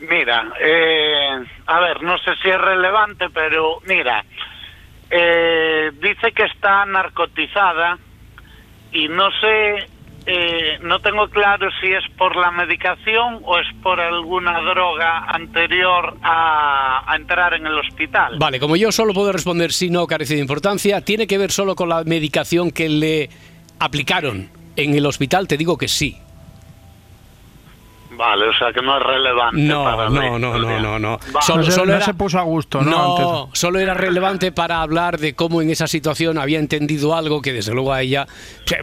[0.00, 4.24] Mira, eh, a ver, no sé si es relevante, pero mira,
[5.10, 7.98] eh, dice que está narcotizada
[8.92, 9.88] y no sé,
[10.26, 16.16] eh, no tengo claro si es por la medicación o es por alguna droga anterior
[16.22, 18.36] a, a entrar en el hospital.
[18.38, 21.74] Vale, como yo solo puedo responder si no carece de importancia, tiene que ver solo
[21.74, 23.30] con la medicación que le
[23.78, 26.21] aplicaron en el hospital, te digo que sí.
[28.16, 29.60] Vale, o sea que no es relevante.
[29.62, 31.18] No, para no, no, no, no, no.
[31.18, 31.46] Vale.
[31.46, 32.90] Solo, solo no era, se puso a gusto, ¿no?
[32.90, 37.40] No, Antes- solo era relevante para hablar de cómo en esa situación había entendido algo
[37.42, 38.26] que desde luego a ella,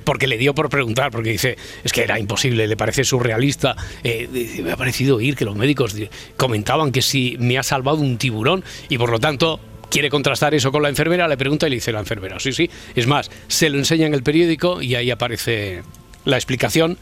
[0.03, 3.75] porque le dio por preguntar, porque dice, es que era imposible, le parece surrealista.
[4.03, 7.97] Eh, me ha parecido oír que los médicos di- comentaban que si me ha salvado
[7.97, 9.59] un tiburón y por lo tanto
[9.91, 12.69] quiere contrastar eso con la enfermera, le pregunta y le dice la enfermera, sí, sí.
[12.95, 15.83] Es más, se lo enseña en el periódico y ahí aparece
[16.25, 16.97] la explicación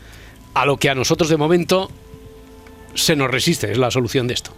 [0.54, 1.92] a lo que a nosotros de momento
[2.98, 4.52] se nos resiste, es la solución de esto.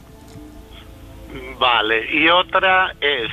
[1.59, 3.29] Vale, y otra es,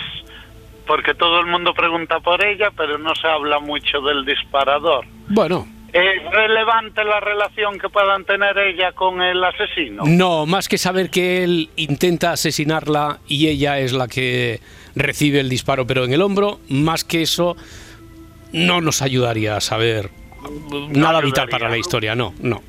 [0.87, 5.07] porque todo el mundo pregunta por ella, pero no se habla mucho del disparador.
[5.29, 10.03] Bueno, ¿Es relevante la relación que puedan tener ella con el asesino?
[10.05, 14.61] no, más que saber que él intenta asesinarla y ella es la que
[14.95, 17.57] recibe el disparo pero en el hombro, más que eso
[18.53, 20.11] no nos ayudaría a saber
[20.91, 22.63] nada vital para la historia, no, no.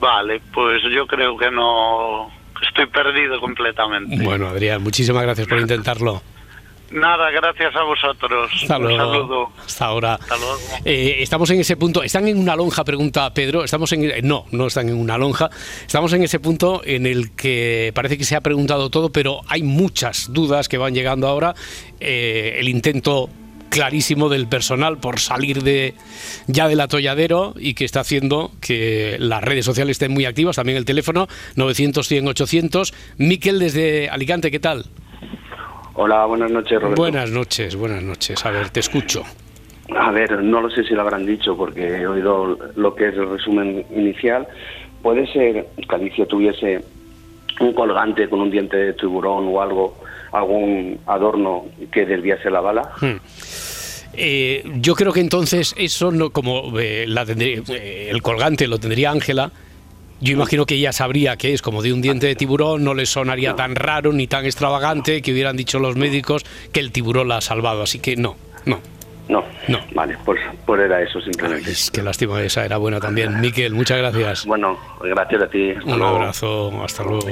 [0.00, 2.30] Vale, pues yo creo que no...
[2.66, 4.24] Estoy perdido completamente.
[4.24, 6.22] Bueno, Adrián, muchísimas gracias por intentarlo.
[6.94, 8.50] Nada, gracias a vosotros.
[8.54, 9.48] Hasta Un saludo.
[9.66, 10.14] Hasta ahora.
[10.14, 10.58] Hasta luego.
[10.84, 12.02] Eh, estamos en ese punto.
[12.02, 12.84] ¿Están en una lonja?
[12.84, 13.64] Pregunta Pedro.
[13.64, 15.50] Estamos en no, no están en una lonja.
[15.84, 19.62] Estamos en ese punto en el que parece que se ha preguntado todo, pero hay
[19.62, 21.54] muchas dudas que van llegando ahora.
[21.98, 23.28] Eh, el intento
[23.74, 25.94] clarísimo del personal por salir de
[26.46, 30.78] ya del atolladero y que está haciendo que las redes sociales estén muy activas, también
[30.78, 32.94] el teléfono 900 100 800.
[33.18, 34.84] Miquel desde Alicante, ¿qué tal?
[35.94, 37.02] Hola, buenas noches, Roberto.
[37.02, 38.46] Buenas noches, buenas noches.
[38.46, 39.24] A ver, te escucho.
[39.96, 43.14] A ver, no lo sé si lo habrán dicho porque he oído lo que es
[43.14, 44.46] el resumen inicial.
[45.02, 46.84] Puede ser que Alicia tuviese
[47.60, 49.96] un colgante con un diente de tiburón o algo,
[50.34, 52.90] algún adorno que desviase la bala.
[53.00, 53.16] Hmm.
[54.16, 58.78] Eh, yo creo que entonces eso no como eh, la tendría- eh, el colgante lo
[58.78, 59.50] tendría Ángela.
[60.20, 63.04] Yo imagino que ella sabría que es como de un diente de tiburón, no le
[63.04, 67.38] sonaría tan raro ni tan extravagante que hubieran dicho los médicos que el tiburón la
[67.38, 67.82] ha salvado.
[67.82, 68.80] Así que no, no.
[69.28, 69.80] No, no.
[69.94, 71.72] Vale, pues, pues era eso simplemente.
[71.92, 73.40] Qué lástima, esa era buena también.
[73.40, 74.46] Miquel, muchas gracias.
[74.46, 75.70] Bueno, gracias a ti.
[75.72, 76.16] Hasta Un luego.
[76.16, 77.26] abrazo, hasta luego.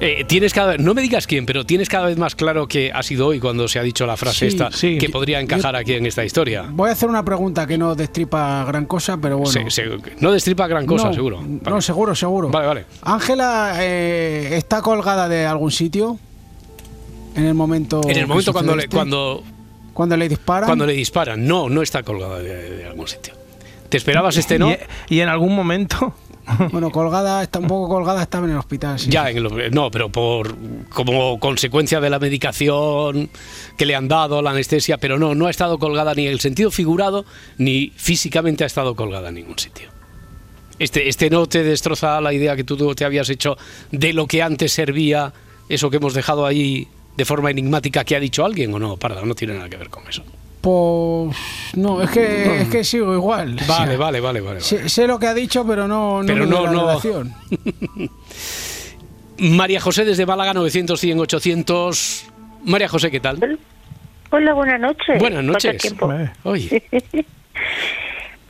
[0.00, 2.92] Eh, tienes cada vez, no me digas quién, pero tienes cada vez más claro que
[2.94, 4.96] ha sido hoy cuando se ha dicho la frase Sí, esta sí.
[4.96, 6.66] que podría encajar aquí en esta historia.
[6.70, 9.50] Voy a hacer una pregunta que no destripa gran cosa, pero bueno.
[9.52, 11.42] Se- se- no destripa gran cosa, No, seguro.
[11.42, 12.48] No, seguro, seguro.
[12.50, 12.84] Vale, vale.
[13.02, 16.16] Ángela eh, está colgada de algún sitio
[17.34, 18.00] en el momento.
[18.08, 18.96] En el momento cuando le, esto?
[18.96, 19.42] cuando,
[19.94, 20.66] Cuando le disparan.
[20.68, 23.34] cuando le disparan, no, no está colgada de, de algún sitio.
[23.88, 24.70] ¿Te esperabas este no?
[24.70, 24.76] Y,
[25.16, 26.14] y en algún momento.
[26.72, 28.98] Bueno, colgada, está un poco colgada, estaba en el hospital.
[28.98, 29.10] sí.
[29.10, 30.54] Ya, en el- no, pero por
[30.90, 33.30] como consecuencia de la medicación
[33.76, 36.40] que le han dado, la anestesia, pero no, no ha estado colgada ni en el
[36.40, 37.24] sentido figurado,
[37.58, 39.88] ni físicamente ha estado colgada en ningún sitio.
[40.78, 43.56] Este, este no te destroza la idea que tú te habías hecho
[43.90, 45.32] de lo que antes servía,
[45.68, 49.22] eso que hemos dejado ahí de forma enigmática que ha dicho alguien o no, Parda,
[49.24, 50.22] no tiene nada que ver con eso.
[50.60, 51.36] Pues.
[51.74, 53.56] No, es que, es que sigo igual.
[53.68, 54.60] Vale, vale, vale, vale.
[54.60, 56.80] Sé, sé lo que ha dicho, pero no, no Pero me no, la no.
[56.86, 57.34] relación.
[59.38, 62.24] María José desde Málaga, 900, 100, 800.
[62.64, 63.58] María José, ¿qué tal?
[64.30, 65.18] Hola, buenas noches.
[65.18, 65.82] Buenas ¿Cuánto noches.
[65.82, 66.12] tiempo?
[66.42, 66.82] Oye,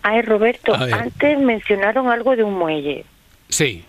[0.03, 3.05] Ay, Roberto, antes mencionaron algo de un muelle.
[3.49, 3.85] sí.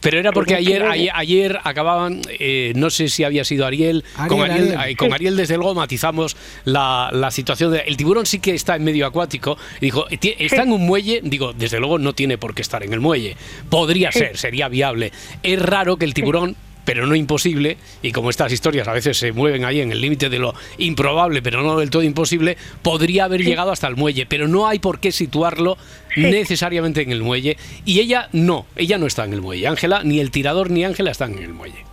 [0.00, 4.40] Pero era porque ayer, ayer, ayer acababan, eh, no sé si había sido Ariel, con
[4.42, 4.90] Ariel, Ariel, Ariel.
[4.92, 5.12] eh, con.
[5.12, 7.72] Ariel desde luego matizamos la, la situación.
[7.72, 9.56] De, el tiburón sí que está en medio acuático.
[9.80, 12.82] Y dijo, "Ti- está en un muelle, digo, desde luego no tiene por qué estar
[12.84, 13.36] en el muelle.
[13.70, 15.12] Podría ser, sería viable.
[15.42, 19.32] Es raro que el tiburón pero no imposible, y como estas historias a veces se
[19.32, 23.42] mueven ahí en el límite de lo improbable, pero no del todo imposible, podría haber
[23.42, 25.76] llegado hasta el muelle, pero no hay por qué situarlo
[26.16, 30.20] necesariamente en el muelle, y ella no, ella no está en el muelle, Ángela, ni
[30.20, 31.84] el tirador ni Ángela están en el muelle.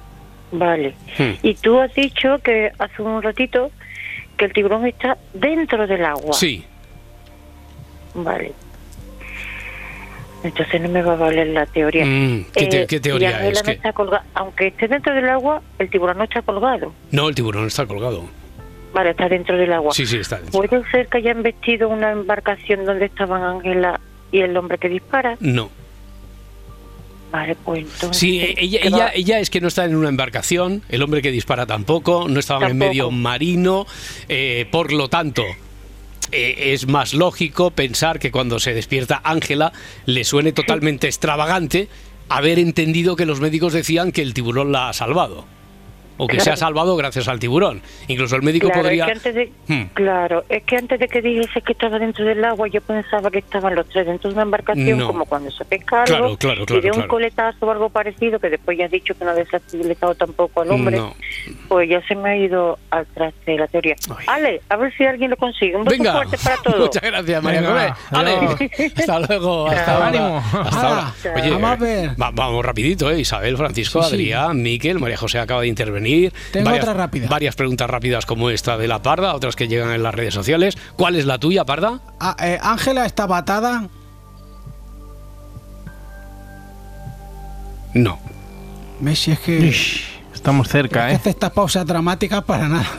[0.54, 0.94] Vale.
[1.18, 1.34] Hmm.
[1.42, 3.72] Y tú has dicho que hace un ratito
[4.38, 6.34] que el tiburón está dentro del agua.
[6.34, 6.64] Sí,
[8.14, 8.54] Vale.
[10.44, 12.06] Entonces no me va a valer la teoría.
[12.06, 13.60] Mm, ¿qué te- qué teoría es?
[13.60, 13.72] no ¿Qué?
[13.72, 16.94] está colga- Aunque esté dentro del agua, el tiburón no está colgado.
[17.12, 18.26] No, el tiburón está colgado.
[18.94, 19.94] Vale, está dentro del agua.
[19.94, 20.52] Sí, sí, está dentro.
[20.62, 24.00] ¿Puede ser que hayan vestido una embarcación donde estaban Ángela
[24.32, 25.36] y el hombre que dispara?
[25.40, 25.70] No.
[27.32, 28.18] Vale, pues entonces...
[28.18, 31.24] Sí, e- ella, ¿qué ella, ella es que no está en una embarcación, el hombre
[31.24, 33.88] que dispara tampoco, no estaban en medio marino,
[34.30, 35.44] eh, por lo tanto,
[36.34, 39.72] eh, es más lógico pensar que cuando se despierta Ángela
[40.06, 41.88] le suene totalmente extravagante
[42.30, 45.46] haber entendido que los médicos decían que el tiburón la ha salvado.
[46.18, 46.58] O que se ha Claro.
[46.58, 47.82] salvado gracias al tiburón.
[48.08, 49.06] Incluso el médico Claro, podría...
[49.06, 49.84] es que antes de, Hmm.
[49.94, 53.40] claro, es que antes de que dijese que estaba dentro del agua, yo pensaba que
[53.40, 55.08] estaban los tres dentro de una embarcación, No.
[55.08, 57.08] como cuando se pesca Claro, algo, claro, y claro, de un claro.
[57.10, 60.72] coletazo o algo parecido, que después ya has dicho que no ha desestabilizado tampoco al
[60.72, 61.14] hombre, No.
[61.68, 63.96] pues ya se me ha ido al traste la teoría.
[64.28, 65.76] Ale, a ver si alguien lo consigue.
[65.76, 66.80] Un beso Venga, fuerte para todos.
[66.88, 67.94] muchas gracias María José.
[68.12, 70.08] Ale, hasta luego, hasta ahora.
[70.08, 70.38] Ánimo.
[70.54, 71.14] Hasta ahora.
[71.24, 71.34] Chao.
[71.36, 72.10] Oye, Vamos a ver.
[72.22, 73.20] va- vamos rapidito, ¿eh?
[73.20, 74.16] Isabel, Francisco, Sí, sí.
[74.16, 76.03] Adrián, Miquel, María José acaba de intervenir.
[76.52, 77.28] Tengo otra rápida.
[77.28, 80.78] Varias preguntas rápidas como esta de la Parda, otras que llegan en las redes sociales.
[80.96, 82.02] ¿Cuál es la tuya, Parda?
[82.20, 83.90] Ah, eh, Ángela está batada.
[87.94, 88.20] No.
[89.00, 89.74] Messi es que...
[90.34, 91.16] Estamos cerca, es que ¿eh?
[91.16, 92.90] hace estas pausas dramáticas para nada.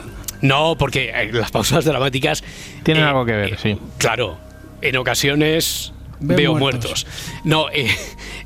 [0.40, 2.44] No, porque eh, las pausas dramáticas...
[2.82, 3.78] Tienen eh, algo que ver, eh, sí.
[3.98, 4.36] Claro,
[4.80, 7.04] en ocasiones Veo muertos.
[7.04, 7.06] muertos.
[7.44, 7.86] No, eh,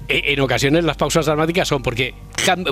[0.09, 2.15] eh, en ocasiones las pausas dramáticas son porque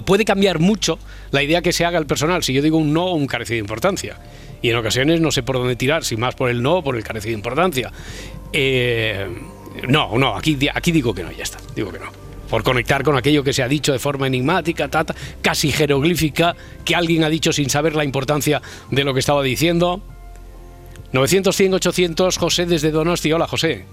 [0.04, 0.98] puede cambiar mucho
[1.30, 2.42] la idea que se haga el personal.
[2.42, 4.18] Si yo digo un no o un carecido de importancia.
[4.62, 6.96] Y en ocasiones no sé por dónde tirar, si más por el no o por
[6.96, 7.92] el carecido de importancia.
[8.52, 9.26] Eh,
[9.88, 12.11] no, no, aquí, aquí digo que no, ya está, digo que no.
[12.48, 16.94] Por conectar con aquello que se ha dicho de forma enigmática, tata, casi jeroglífica, que
[16.94, 20.00] alguien ha dicho sin saber la importancia de lo que estaba diciendo.
[21.12, 23.32] 900, 100, 800, José desde Donosti.
[23.32, 23.85] Hola, José.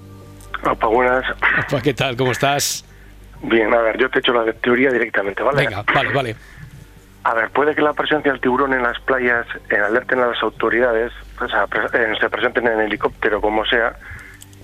[0.66, 1.26] Opa, buenas.
[1.68, 2.16] Opa, ¿Qué tal?
[2.16, 2.86] ¿Cómo estás?
[3.42, 5.64] Bien, a ver, yo te echo la teoría directamente, ¿vale?
[5.66, 6.36] Venga, vale, vale.
[7.26, 10.42] A ver, puede que la presencia del tiburón en las playas eh, alerten a las
[10.44, 13.96] autoridades, o sea, eh, se presenten en helicóptero, como sea,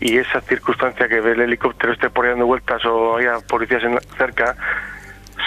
[0.01, 3.83] y esa circunstancia que ve el helicóptero esté por ahí dando vueltas o haya policías
[3.83, 4.55] en- cerca,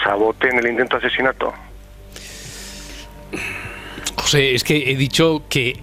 [0.04, 1.52] saboteen el intento de asesinato.
[4.16, 5.80] José, es que he dicho que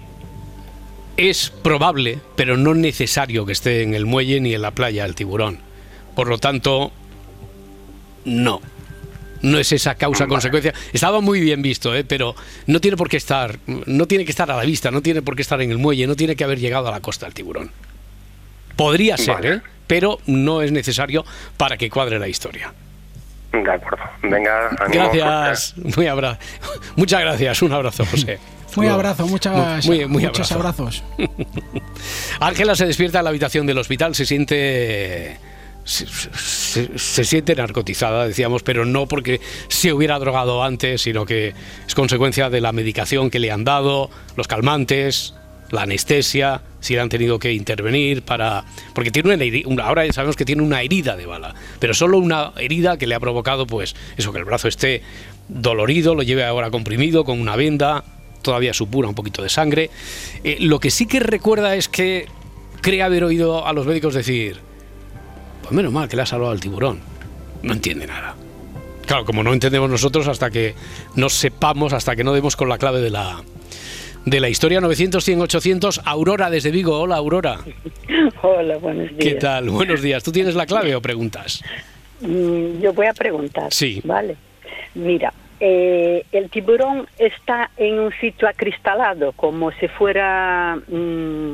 [1.16, 5.14] es probable, pero no necesario que esté en el muelle ni en la playa el
[5.14, 5.58] tiburón.
[6.14, 6.92] Por lo tanto,
[8.24, 8.60] no.
[9.42, 10.74] No es esa causa-consecuencia.
[10.92, 12.04] Estaba muy bien visto, ¿eh?
[12.04, 12.34] pero
[12.66, 15.34] no tiene por qué estar, no tiene que estar a la vista, no tiene por
[15.34, 17.70] qué estar en el muelle, no tiene que haber llegado a la costa el tiburón.
[18.76, 19.54] Podría ser, Vale.
[19.54, 19.60] ¿eh?
[19.86, 21.24] pero no es necesario
[21.56, 22.72] para que cuadre la historia.
[23.52, 24.04] De acuerdo.
[24.22, 26.38] Venga, ánimo, Gracias, muy abra
[26.96, 28.38] muchas gracias, un abrazo, José.
[28.76, 28.94] Muy Luego.
[29.00, 30.82] abrazo, muchas, Muy- muy muchos abrazo.
[30.84, 31.04] abrazos.
[32.40, 35.38] Ángela se despierta en la habitación del hospital, se siente.
[35.84, 41.54] Se, se- se siente narcotizada, decíamos, pero no porque se hubiera drogado antes, sino que
[41.86, 45.34] es consecuencia de la medicación que le han dado, los calmantes,
[45.70, 48.64] la anestesia, si le han tenido que intervenir para.
[48.94, 52.18] Porque tiene una heri- una- ahora sabemos que tiene una herida de bala, pero solo
[52.18, 55.02] una herida que le ha provocado, pues, eso, que el brazo esté
[55.48, 58.04] dolorido, lo lleve ahora comprimido con una venda,
[58.42, 59.90] todavía supura un poquito de sangre.
[60.44, 62.26] Eh, lo que sí que recuerda es que
[62.80, 64.58] cree haber oído a los médicos decir,
[65.62, 67.00] pues menos mal que le ha salvado al tiburón.
[67.62, 68.36] No entiende nada.
[69.06, 70.74] Claro, como no entendemos nosotros hasta que
[71.16, 73.42] no sepamos, hasta que no demos con la clave de la,
[74.24, 74.80] de la historia.
[74.80, 76.00] 900, 100, 800.
[76.04, 76.98] Aurora desde Vigo.
[76.98, 77.58] Hola, Aurora.
[78.42, 79.18] Hola, buenos días.
[79.18, 79.68] ¿Qué tal?
[79.70, 80.22] Buenos días.
[80.22, 81.62] ¿Tú tienes la clave o preguntas?
[82.20, 83.72] Mm, Yo voy a preguntar.
[83.72, 84.00] Sí.
[84.04, 84.36] Vale.
[84.94, 90.76] Mira, eh, el tiburón está en un sitio acristalado, como si fuera.
[90.88, 91.52] mm,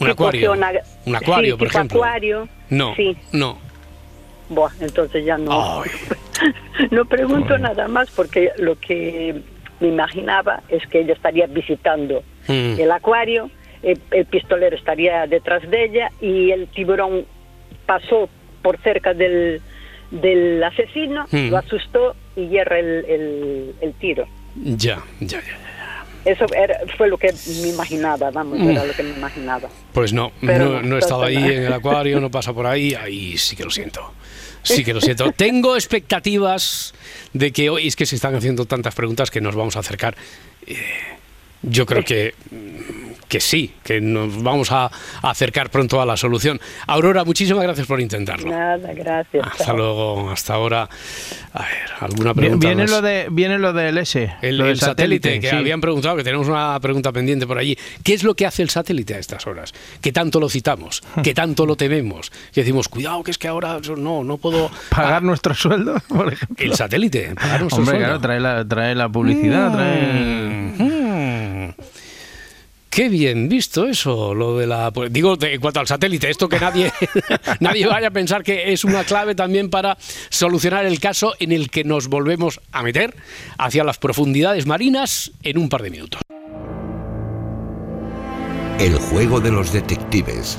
[0.00, 0.52] Un acuario.
[0.52, 1.98] Un acuario, sí, por ejemplo.
[2.04, 2.48] acuario.
[2.70, 3.16] No, Sí.
[3.32, 3.58] no.
[4.48, 5.82] Buah, entonces ya no.
[6.90, 9.34] no pregunto nada más porque lo que
[9.80, 12.78] me imaginaba es que ella estaría visitando Mm.
[12.78, 13.50] el acuario,
[13.82, 17.24] el, el pistolero estaría detrás de ella y el tiburón
[17.86, 18.28] pasó
[18.62, 19.60] por cerca del,
[20.12, 21.50] del asesino, Mm.
[21.50, 24.26] lo asustó y hierra el, el- el tiro.
[24.54, 25.58] Ya, ya, ya.
[26.24, 28.70] Eso era- fue lo que me imaginaba, vamos, Mm.
[28.70, 29.68] era lo que me imaginaba.
[29.92, 32.94] Pues no, Pero no, no, he estado ahí en el acuario, no pasa por ahí,
[32.94, 34.12] ahí sí que lo siento.
[34.64, 35.30] Sí que lo siento.
[35.36, 36.94] Tengo expectativas
[37.32, 40.16] de que hoy es que se están haciendo tantas preguntas que nos vamos a acercar.
[40.66, 40.74] Eh,
[41.62, 42.34] yo creo que,
[43.28, 46.58] que que sí, que nos vamos a, a acercar pronto a la solución.
[46.86, 48.48] Aurora, muchísimas gracias por intentarlo.
[48.48, 49.46] Nada, gracias.
[49.46, 49.76] Hasta chao.
[49.76, 50.88] luego, hasta ahora.
[51.52, 52.90] A ver, alguna pregunta viene más?
[52.90, 54.32] lo de, viene lo del S.
[54.40, 55.54] El, lo del el satélite, que sí.
[55.54, 57.76] habían preguntado, que tenemos una pregunta pendiente por allí.
[58.02, 59.74] ¿Qué es lo que hace el satélite a estas horas?
[60.00, 61.02] ¿Qué tanto lo citamos?
[61.22, 62.32] ¿Qué tanto lo tememos?
[62.54, 64.70] Y decimos, cuidado, que es que ahora no, no puedo...
[64.88, 66.64] Pagar nuestro sueldo, por ejemplo.
[66.64, 68.06] El satélite, pagar nuestro Hombre, sueldo.
[68.06, 70.72] claro, trae la, trae la publicidad, trae...
[70.78, 71.74] Mm.
[72.96, 74.90] Qué bien visto eso, lo de la...
[75.10, 76.90] digo, en cuanto al satélite, esto que nadie,
[77.60, 79.98] nadie vaya a pensar que es una clave también para
[80.30, 83.14] solucionar el caso en el que nos volvemos a meter
[83.58, 86.22] hacia las profundidades marinas en un par de minutos.
[88.78, 90.56] El juego de los detectives.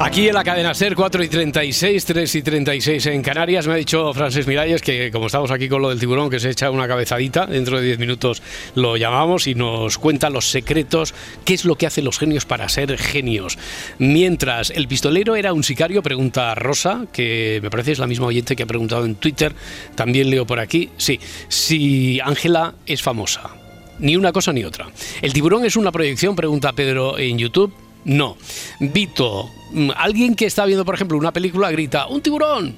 [0.00, 3.76] Aquí en la cadena SER 4 y 36, 3 y 36 en Canarias, me ha
[3.76, 6.86] dicho Frances Miralles que como estamos aquí con lo del tiburón, que se echa una
[6.86, 8.40] cabezadita, dentro de 10 minutos
[8.76, 12.68] lo llamamos y nos cuenta los secretos, qué es lo que hacen los genios para
[12.68, 13.58] ser genios.
[13.98, 18.54] Mientras el pistolero era un sicario, pregunta Rosa, que me parece es la misma oyente
[18.54, 19.52] que ha preguntado en Twitter,
[19.96, 23.50] también leo por aquí, sí, si Ángela es famosa.
[23.98, 24.86] Ni una cosa ni otra.
[25.22, 26.36] ¿El tiburón es una proyección?
[26.36, 27.74] Pregunta Pedro en YouTube.
[28.04, 28.36] No.
[28.78, 29.50] Vito,
[29.96, 32.76] alguien que está viendo, por ejemplo, una película grita, ¡un tiburón!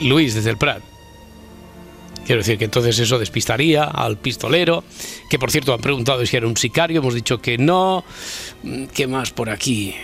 [0.00, 0.82] Luis, desde el Prat.
[2.24, 4.84] Quiero decir que entonces eso despistaría al pistolero,
[5.28, 8.04] que por cierto han preguntado si era un sicario, hemos dicho que no.
[8.62, 9.94] Mm, ¿Qué más por aquí?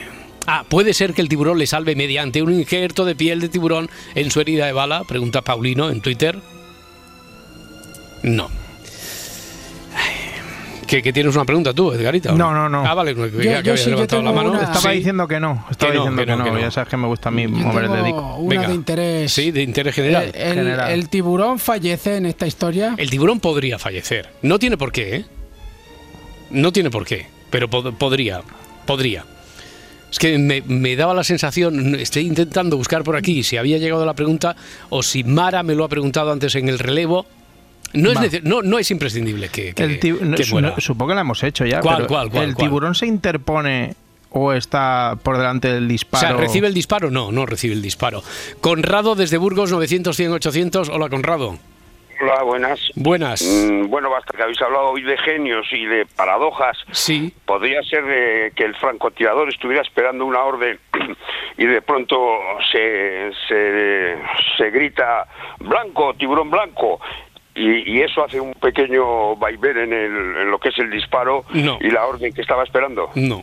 [0.46, 3.88] Ah, ¿puede ser que el tiburón le salve mediante un injerto de piel de tiburón
[4.14, 5.04] en su herida de bala?
[5.04, 6.38] Pregunta Paulino en Twitter.
[8.22, 8.50] No.
[10.88, 12.32] ¿Que, que tienes una pregunta tú, Edgarita?
[12.32, 12.84] No, no, no.
[12.84, 14.50] Ah, vale, que, Yo- que yo sí, levantado la mano.
[14.52, 14.96] una- Estaba Sí.
[14.96, 16.58] diciendo que no, estaba Que no, diciendo que que no, no, que no.
[16.60, 18.36] ya sabes que me gusta a mí Yo mover el dedico.
[18.36, 18.68] una Venga.
[18.68, 19.32] de interés.
[19.32, 20.32] Sí, de interés general.
[20.34, 20.90] El, el- General.
[20.90, 22.94] el tiburón fallece en esta historia.
[22.96, 24.30] El tiburón podría fallecer.
[24.42, 25.24] No tiene por qué, ¿eh?
[26.50, 28.40] No tiene por qué, pero pod- podría.
[28.86, 29.24] Podría.
[30.10, 34.06] Es que me, me daba la sensación, estoy intentando buscar por aquí si había llegado
[34.06, 34.56] la pregunta
[34.88, 37.26] o si Mara me lo ha preguntado antes en el relevo.
[37.94, 40.70] No es, no, no es imprescindible que, que, El ti- no, que su- muera.
[40.70, 41.80] no, supongo que la hemos hecho ya.
[41.80, 42.66] ¿Cuál, pero cuál, cuál, ¿El cuál?
[42.66, 43.94] tiburón se interpone
[44.30, 46.26] o está por delante del O disparo?
[46.28, 47.10] sea, ¿recibe el disparo?
[47.10, 48.22] No, no recibe el disparo.
[48.60, 50.88] Conrado desde Burgos 900 100 800.
[50.90, 51.56] Hola, Conrado.
[52.20, 52.80] Hola, buenas.
[52.96, 53.42] Buenas.
[53.42, 56.76] Mm, bueno, basta que habéis hablado hoy de genios y de paradojas.
[56.90, 57.32] Sí.
[57.46, 60.80] Podría ser eh, que el francotirador estuviera esperando una orden
[61.58, 62.16] y de pronto
[62.72, 64.16] se, se,
[64.56, 65.28] se grita
[65.60, 67.00] blanco, tiburón blanco.
[67.58, 71.44] Y, y eso hace un pequeño vaivén en, el- en lo que es el disparo
[71.52, 71.78] No.
[71.80, 73.10] y la orden que estaba esperando.
[73.16, 73.42] No.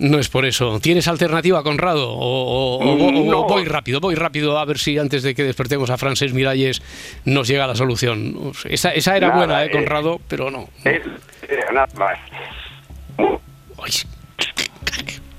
[0.00, 0.78] No es por eso.
[0.80, 2.10] ¿Tienes alternativa, Conrado?
[2.12, 3.44] O, o- No.
[3.44, 6.82] voy rápido, voy rápido a ver si antes de que despertemos a Francés Miralles
[7.24, 8.52] nos llega la solución.
[8.64, 9.70] Esa, esa era Nada, buena, ¿eh, eh.
[9.70, 10.20] Conrado?
[10.28, 10.68] Pero no.
[10.84, 11.02] Eh,
[11.48, 12.18] eh, nada más.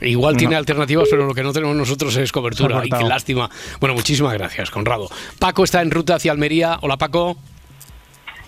[0.02, 2.80] Igual tiene alternativas, pero lo que no tenemos nosotros es cobertura.
[2.82, 3.50] Ay, qué lástima.
[3.80, 5.10] Bueno, muchísimas gracias, Conrado.
[5.40, 6.78] Paco está en ruta hacia Almería.
[6.82, 7.38] Hola, Paco.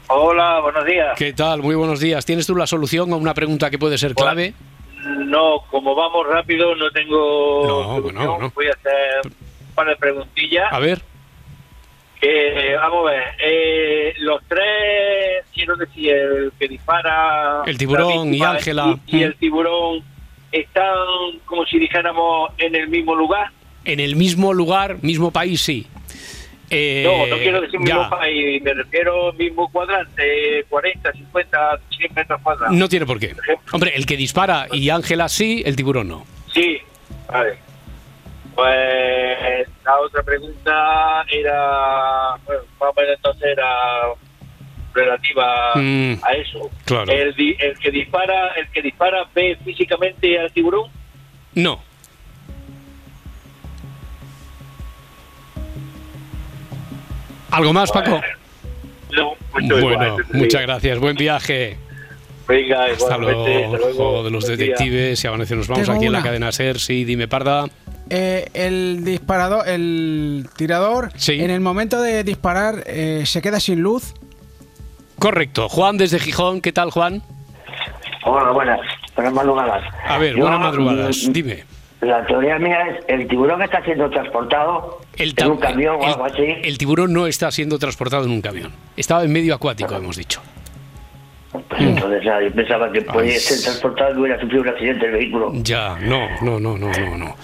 [0.08, 1.18] Hola, buenos días.
[1.18, 1.62] ¿Qué tal?
[1.62, 2.26] Muy buenos días.
[2.26, 4.54] ¿Tienes tú la solución a una pregunta que puede ser clave?
[5.04, 7.64] No, como vamos rápido, no tengo.
[7.66, 8.04] No, solución.
[8.04, 8.52] bueno, no.
[8.52, 10.72] Voy a hacer un par de preguntillas.
[10.72, 11.02] A ver.
[12.20, 17.64] Que, vamos a ver, eh, los tres, quiero decir, el que dispara.
[17.66, 19.00] El tiburón y Ángela.
[19.08, 20.04] Y, y el tiburón
[20.52, 20.96] están,
[21.46, 23.52] como si dijéramos, en el mismo lugar.
[23.86, 25.88] En el mismo lugar, mismo país, sí.
[26.74, 32.14] Eh, no, no quiero decir mismo país, me refiero al mismo cuadrante, 40, 50, 100
[32.14, 32.78] metros cuadrados.
[32.78, 33.36] No tiene por qué.
[33.74, 36.26] Hombre, el que dispara y Ángela sí, el tiburón no.
[36.54, 36.78] Sí,
[37.28, 37.58] vale.
[38.56, 43.76] Pues la otra pregunta era, bueno, más o menos entonces era
[44.94, 46.70] relativa Mm, a eso.
[46.86, 47.12] claro.
[47.12, 50.90] El, di- el que dispara, el que dispara ve físicamente al tiburón.
[51.56, 51.82] No.
[57.52, 58.22] ¿Algo más, Paco?
[59.12, 61.00] No, pues Bueno, igual, muchas gracias.
[61.00, 61.78] Buen viaje.
[62.48, 65.24] Venga, Hasta luego, hasta de los Buen detectives.
[65.24, 66.28] Y a veces nos vamos Tengo aquí en la una.
[66.28, 66.80] cadena SER.
[66.80, 67.66] Sí, dime, Parda.
[68.10, 74.14] Eh, el disparador, el tirador, en el momento de disparar eh, se queda sin luz.
[75.22, 75.70] Correcto.
[75.70, 76.62] Juan desde Gijón.
[76.62, 77.22] ¿Qué tal, Juan?
[78.26, 78.80] Hola, buenas.
[79.16, 79.84] Buenas madrugadas.
[80.08, 81.28] A ver, Yo, buenas madrugadas.
[81.28, 81.64] mm, Dime.
[82.02, 86.26] La teoría mía es el tiburón está siendo transportado El en un camión o algo
[86.26, 86.44] así.
[86.64, 88.72] El tiburón no está siendo transportado en un camión.
[88.98, 90.42] Estaba en medio acuático, hemos dicho.
[91.52, 93.40] Pues entonces ah, yo pensaba que podía Ay.
[93.40, 95.52] ser transportado y hubiera sufrido un accidente el vehículo.
[95.54, 97.36] Ya, no, no, no, no, no, no.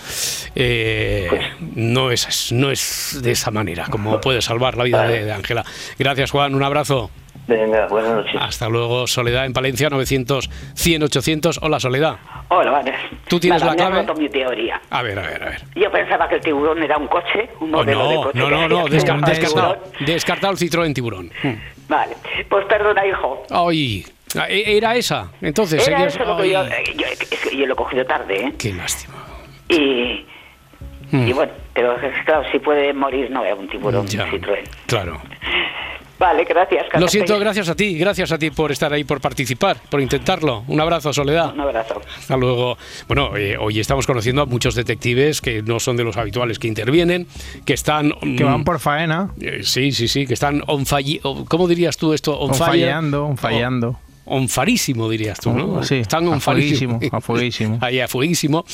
[0.56, 1.30] Eh,
[1.76, 5.64] no, es, no es de esa manera como puede salvar la vida de de Ángela.
[6.00, 6.56] Gracias, Juan.
[6.56, 7.12] Un abrazo.
[7.48, 8.36] Venga, buenas noches.
[8.42, 11.60] Hasta luego, Soledad en Palencia, 900 100 800.
[11.62, 12.18] Hola, Soledad.
[12.50, 12.94] Hola, vale.
[13.28, 14.06] ¿Tú tienes la clave?
[14.18, 14.82] mi teoría.
[14.90, 15.62] A ver, a ver, a ver.
[15.76, 18.40] Yo pensaba que el tiburón era un coche, un Oh, modelo de no, coche.
[18.40, 21.32] no, no, no, desca- descartado, descartado el Citroën tiburón.
[21.44, 21.54] Mm.
[21.88, 22.16] Vale,
[22.50, 23.44] pues perdona, hijo.
[23.50, 24.06] Ay,
[24.50, 25.32] e- era esa.
[25.42, 28.54] Entonces, Era eso lo que yo, eh, yo, yo lo he cogido tarde, ¿eh?
[28.60, 29.14] Qué lástima.
[29.70, 30.26] Y,
[31.14, 31.96] y bueno, pero
[32.26, 34.26] claro, si puede morir no es un tiburón, Ya.
[34.26, 34.64] un Citroën.
[34.86, 35.22] Claro.
[36.20, 36.86] Vale, gracias.
[36.86, 37.44] Lo Carlos siento, Peña.
[37.46, 40.64] gracias a ti, gracias a ti por estar ahí, por participar, por intentarlo.
[40.68, 41.54] Un abrazo, Soledad.
[41.54, 42.02] Un abrazo.
[42.18, 42.76] Hasta luego.
[43.08, 46.68] Bueno, eh, hoy estamos conociendo a muchos detectives que no son de los habituales que
[46.68, 47.28] intervienen,
[47.66, 48.14] que están...
[48.36, 49.30] Que van mm, por faena.
[49.40, 50.86] eh, sí, sí, sí, que están on
[51.48, 52.38] ¿Cómo dirías tú esto?
[52.40, 53.90] On fallando, on fallando.
[53.90, 55.76] O- On farísimo, dirías tú, ¿no?
[55.76, 57.18] Oh, sí, Están on a fueguísimo, farísimo.
[57.18, 57.78] a fueguísimo.
[57.80, 58.66] Ahí, a fueguísimo.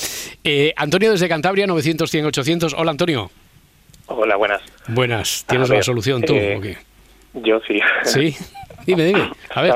[0.44, 2.74] Eh, Antonio desde Cantabria, 900, 100, 800.
[2.76, 3.30] Hola, Antonio.
[4.08, 4.62] Hola, buenas.
[4.88, 5.46] Buenas.
[5.48, 6.78] ¿Tienes A la ver, solución tú eh, o qué?
[7.34, 7.79] Yo sí.
[8.03, 8.36] Sí.
[8.86, 9.31] Dime, dime.
[9.53, 9.75] A ver.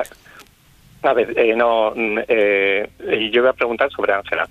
[1.03, 2.89] A ver, eh, no, mm, eh,
[3.31, 4.47] yo voy a preguntar sobre Ángela.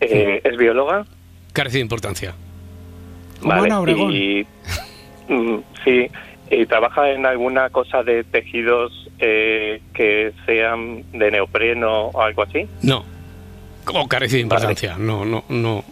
[0.00, 1.04] Eh, ¿Es bióloga?
[1.52, 2.34] Carece de importancia.
[3.40, 3.72] Vale.
[3.74, 4.12] Obregón.
[4.12, 4.46] Y,
[5.28, 6.10] mm, sí,
[6.50, 12.68] y trabaja en alguna cosa de tejidos eh, que sean de neopreno o algo así.
[12.82, 13.04] No.
[13.92, 14.96] O carece de importancia.
[14.98, 15.84] No, no, no.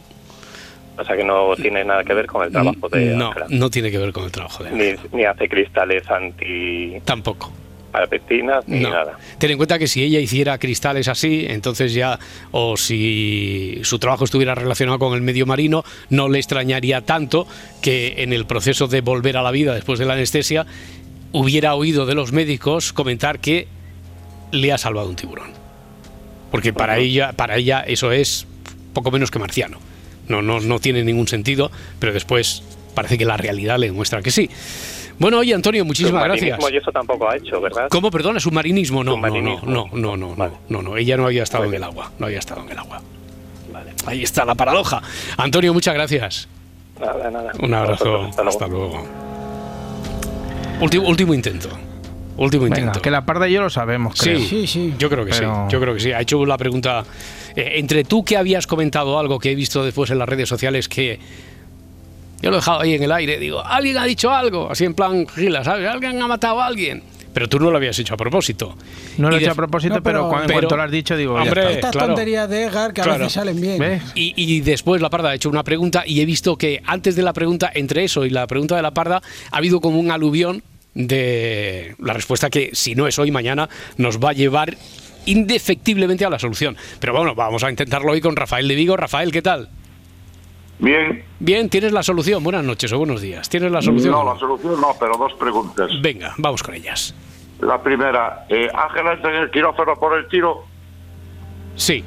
[1.01, 3.91] O sea que no tiene nada que ver con el trabajo de No, no tiene
[3.91, 6.99] que ver con el trabajo de Ni, ni hace cristales anti...
[7.07, 7.51] Tampoco.
[7.93, 8.91] Alpestinas ni No.
[8.91, 9.19] nada.
[9.39, 12.19] Ten en cuenta que si ella hiciera cristales así, entonces ya,
[12.53, 17.47] o si su trabajo estuviera relacionado con el medio marino, no le extrañaría tanto
[17.81, 20.67] que en el proceso de volver a la vida después de la anestesia
[21.33, 23.67] hubiera oído de los médicos comentar que
[24.53, 25.51] le ha salvado un tiburón.
[26.51, 28.47] Porque para ella, para ella eso es
[28.93, 29.79] poco menos que marciano.
[30.31, 32.62] No, no, no tiene ningún sentido, pero después
[32.95, 34.49] parece que la realidad le muestra que sí.
[35.18, 36.59] Bueno, oye Antonio, muchísimas gracias.
[36.72, 37.89] Y eso tampoco ha hecho, ¿verdad?
[37.91, 38.41] ¿Cómo, perdona?
[38.41, 39.05] ¿Submarinismo?
[39.05, 39.61] No, Submarinismo.
[39.66, 42.26] no, no, no, no, no, no, no, ella no había estado en el agua, no
[42.26, 43.03] había estado en el agua.
[44.07, 45.03] Ahí está la paradoja.
[45.37, 46.49] Antonio, muchas gracias.
[46.99, 47.53] Nada, nada.
[47.61, 49.05] Un abrazo, hasta luego.
[50.81, 51.68] Último, último intento.
[52.37, 53.03] Último Venga, intento.
[53.03, 54.39] que la parda y yo lo sabemos, creo.
[54.39, 55.72] Sí, Yo creo que Pero- sí.
[55.72, 56.12] Yo creo que sí.
[56.12, 57.05] Ha hecho la pregunta.
[57.61, 60.89] Eh, entre tú que habías comentado algo que he visto después en las redes sociales
[60.89, 61.19] que.
[62.43, 63.39] Yo lo he dejado ahí en el aire.
[63.39, 64.71] Digo, alguien ha dicho algo.
[64.71, 65.87] Así en plan, gila, ¿sabes?
[65.89, 67.03] Alguien ha matado a alguien.
[67.35, 68.75] Pero tú no lo habías hecho a propósito.
[69.19, 70.91] No lo he hecho a propósito, No, pero, pero- cuando, en pero- cuanto lo has
[70.91, 71.73] dicho, digo, ya Hombre, está.
[71.75, 72.07] Estas claro.
[72.09, 74.03] tonterías de Edgar que a veces salen bien.
[74.17, 77.23] Y, y después la parda ha hecho una pregunta y he visto que antes de
[77.23, 80.63] la pregunta, entre eso y la pregunta de la parda, ha habido como un aluvión
[80.95, 84.77] de la respuesta que, si no es hoy, mañana, nos va a llevar
[85.27, 86.77] indefectiblemente a la solución.
[86.99, 88.97] Pero bueno, vamos a intentarlo hoy con Rafael de Vigo.
[88.97, 89.68] Rafael, ¿qué tal?
[90.79, 91.23] Bien.
[91.39, 92.43] Bien, tienes la solución.
[92.43, 93.49] Buenas noches o buenos días.
[93.49, 94.12] ¿Tienes la solución?
[94.12, 95.91] No, la solución no, pero dos preguntas.
[96.01, 97.14] Venga, vamos con ellas.
[97.61, 100.64] La primera, eh, Ángela está en el quirófano por el tiro.
[101.77, 102.03] Sí.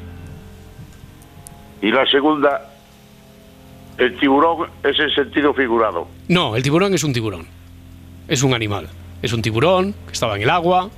[1.82, 2.72] Y la segunda,
[3.98, 6.08] el tiburón es en sentido figurado.
[6.28, 7.46] No, el tiburón es un tiburón.
[8.28, 8.90] Es un animal.
[9.22, 10.90] Es un tiburón que estaba en el agua.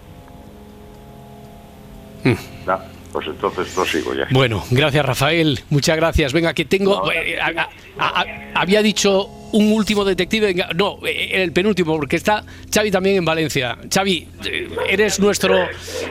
[2.65, 2.79] Ya,
[3.13, 4.27] pues entonces prosigo ya.
[4.31, 6.33] Bueno, gracias Rafael, muchas gracias.
[6.33, 7.11] Venga, que tengo...
[7.11, 7.69] eh, a-
[7.99, 12.91] a- a- había dicho un último detective, venga, no, eh, el penúltimo, porque está Xavi
[12.91, 13.77] también en Valencia.
[13.93, 15.55] Xavi, eh, eres nuestro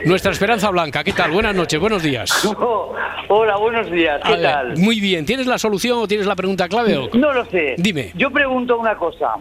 [0.05, 1.03] nuestra esperanza blanca.
[1.03, 1.29] ¿Qué tal?
[1.31, 2.31] Buenas noches, buenos días.
[3.27, 4.21] Hola, buenos días.
[4.23, 4.77] ¿Qué ver, tal?
[4.77, 6.97] Muy bien, ¿tienes la solución o tienes la pregunta clave?
[6.97, 7.09] O...
[7.13, 7.75] No lo sé.
[7.77, 8.11] Dime.
[8.15, 9.35] Yo pregunto una cosa.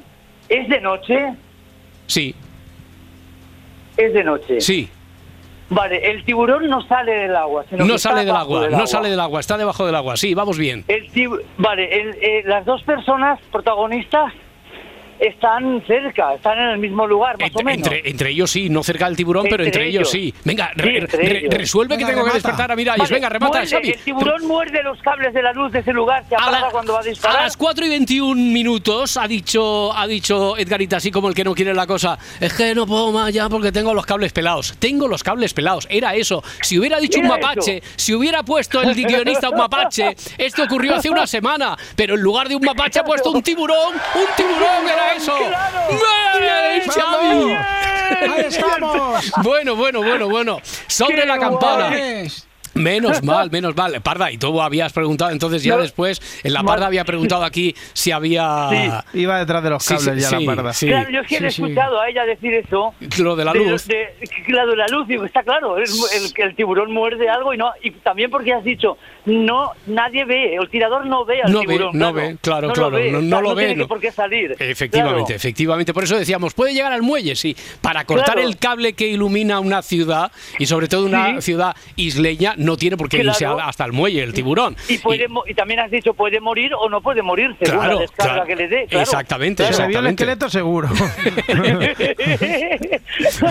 [0.49, 1.19] ¿Es de noche?
[2.07, 2.35] Sí,
[3.97, 4.61] Es de noche.
[4.61, 4.89] sí.
[5.71, 7.65] Vale, el tiburón no sale del agua.
[7.71, 10.17] Sino No sale del agua, no sale del agua, está debajo del agua.
[10.17, 10.85] Sí, vamos bien.
[10.89, 14.33] El tib- vale, el- eh, las dos personas protagonistas
[15.21, 17.87] están cerca, están en el mismo lugar, más o menos.
[17.87, 20.35] Entre, entre ellos sí, no cerca del tiburón, pero entre Entre ellos ellos.
[20.35, 20.35] sí.
[20.45, 22.35] Venga, Sí, re- entre re- resuelve que Venga, tengo que remata.
[22.49, 23.03] despertar a Miralles.
[23.03, 23.91] Vale, Venga, remata, muerde, Xavi.
[23.91, 26.99] El tiburón muerde los cables de la luz de ese lugar, se apaga cuando va
[27.01, 27.43] a A disparar.
[27.43, 31.55] las 4 y 21 minutos ha dicho, ha dicho Edgarita, así como el que no
[31.55, 32.19] quiere la cosa.
[32.41, 34.75] Es que no puedo más ya porque tengo los cables pelados.
[34.79, 35.87] Tengo los cables pelados.
[35.91, 36.43] Era eso.
[36.63, 37.93] Si hubiera dicho un mapache, eso.
[37.97, 41.77] si hubiera puesto el guionista un mapache, esto ocurrió hace una semana.
[41.97, 43.95] Pero en lugar de un mapache ha puesto un tiburón.
[43.95, 45.37] ¡Un tiburón era eso!
[45.39, 47.57] ¡Bien, Xavi!
[48.33, 49.33] ¡Ahí estamos!
[49.43, 50.61] Bueno, bueno, bueno, bueno.
[50.87, 51.89] Sobre ¡Qué la campana.
[51.89, 52.47] guays!
[52.75, 54.01] Menos mal, menos mal.
[54.03, 55.83] Parda, y tú habías preguntado entonces ya No.
[55.83, 59.05] después, en la Parda había preguntado aquí si había...
[59.13, 60.73] Iba detrás de los cables sí, ya sí, la parda.
[60.73, 60.87] sí.
[60.87, 62.95] claro, yo es que he escuchado a ella decir eso.
[63.19, 63.87] Lo de la luz.
[63.87, 64.09] De,
[64.47, 67.71] claro, de la luz, digo, está claro, el, el, el tiburón muerde algo y no
[67.83, 68.97] y también porque has dicho,
[69.27, 71.99] no, nadie ve, el tirador no ve al No ve, tiburón.
[71.99, 73.85] no ve, claro, claro, lo ve, no- no lo ve, tiene no.
[73.85, 74.57] que por qué salir.
[74.59, 75.37] Efectivamente, Claro.
[75.37, 75.95] efectivamente.
[75.95, 77.57] Por eso decíamos, puede llegar al muelle, sí.
[77.81, 78.49] Para cortar Claro.
[78.49, 81.43] el cable que ilumina una ciudad, y sobre todo una Sí.
[81.43, 83.61] ciudad isleña, no tiene por qué irse Claro.
[83.61, 84.77] hasta el muelle, el tiburón.
[84.89, 87.95] Y, puede, mo- y también has dicho, puede morir o no puede morir, según Claro,
[87.95, 88.47] la descarga claro.
[88.47, 88.87] que le dé.
[88.89, 89.03] claro.
[89.03, 90.23] Exactamente, Se vio el exactamente.
[90.25, 90.89] esqueleto seguro.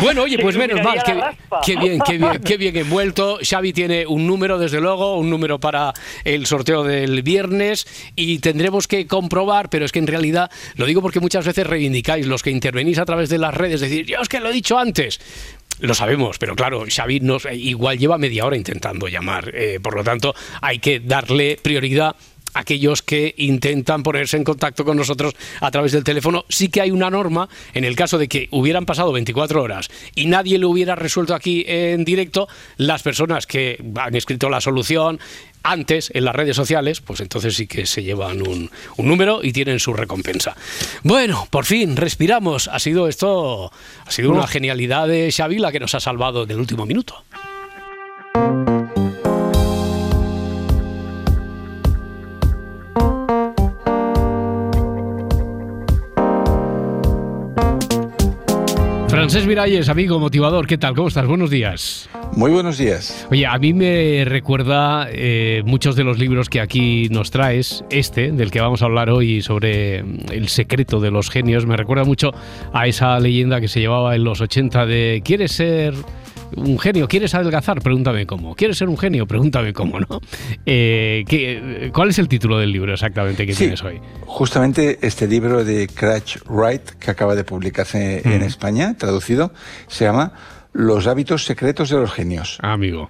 [0.02, 1.02] Bueno, oye, pues menos mal,
[1.66, 3.40] qué bien, qué bien, qué bien envuelto.
[3.48, 5.94] Xavi tiene un número, desde luego, un número para
[6.24, 7.86] el sorteo del viernes
[8.16, 12.26] y tendremos que comprobar, pero es que en realidad, lo digo porque muchas veces reivindicáis
[12.28, 14.78] los que intervenís a través de las redes, decir, yo es que lo he dicho
[14.78, 15.20] antes.
[15.84, 20.02] Lo sabemos, pero claro, Xavi nos, igual lleva media hora intentando llamar, eh, por lo
[20.02, 22.16] tanto hay que darle prioridad
[22.54, 26.46] a aquellos que intentan ponerse en contacto con nosotros a través del teléfono.
[26.48, 30.28] Sí que hay una norma en el caso de que hubieran pasado 24 horas y
[30.28, 35.20] nadie lo hubiera resuelto aquí en directo, las personas que han escrito la solución
[35.64, 39.54] antes en las redes sociales, pues entonces sí que se llevan un, un número y
[39.54, 40.56] tienen su recompensa.
[41.04, 42.68] Bueno, por fin, respiramos.
[42.68, 43.72] Ha sido esto,
[44.06, 47.24] ha sido una genialidad de Xavi la que nos ha salvado en el último minuto.
[59.34, 60.94] Francés Miralles, amigo motivador, ¿qué tal?
[60.94, 61.26] ¿Cómo estás?
[61.26, 62.08] Buenos días.
[62.36, 63.28] Muy buenos días.
[63.32, 68.32] Oye, a mí me recuerda eh, muchos de los libros que aquí nos traes, este,
[68.32, 72.04] del que vamos a hablar hoy sobre mm, el secreto de los genios, me recuerda
[72.04, 72.30] mucho
[72.74, 75.96] a esa leyenda que se llevaba en los 80 de ¿quieres ser
[76.56, 77.08] un genio?
[77.08, 77.82] ¿Quieres adelgazar?
[77.82, 78.56] Pregúntame cómo.
[78.56, 79.26] ¿Quieres ser un genio?
[79.28, 80.20] Pregúntame cómo, ¿no?
[80.66, 84.00] Eh, ¿qué- ¿Cuál es el título del libro exactamente que Sí, tienes hoy?
[84.22, 88.44] Justamente este libro de Crash Wright, que acaba de publicarse en Mm.
[88.44, 89.54] España, traducido,
[89.88, 90.34] se llama
[90.76, 92.58] Los hábitos secretos de los genios.
[92.62, 93.08] Amigo,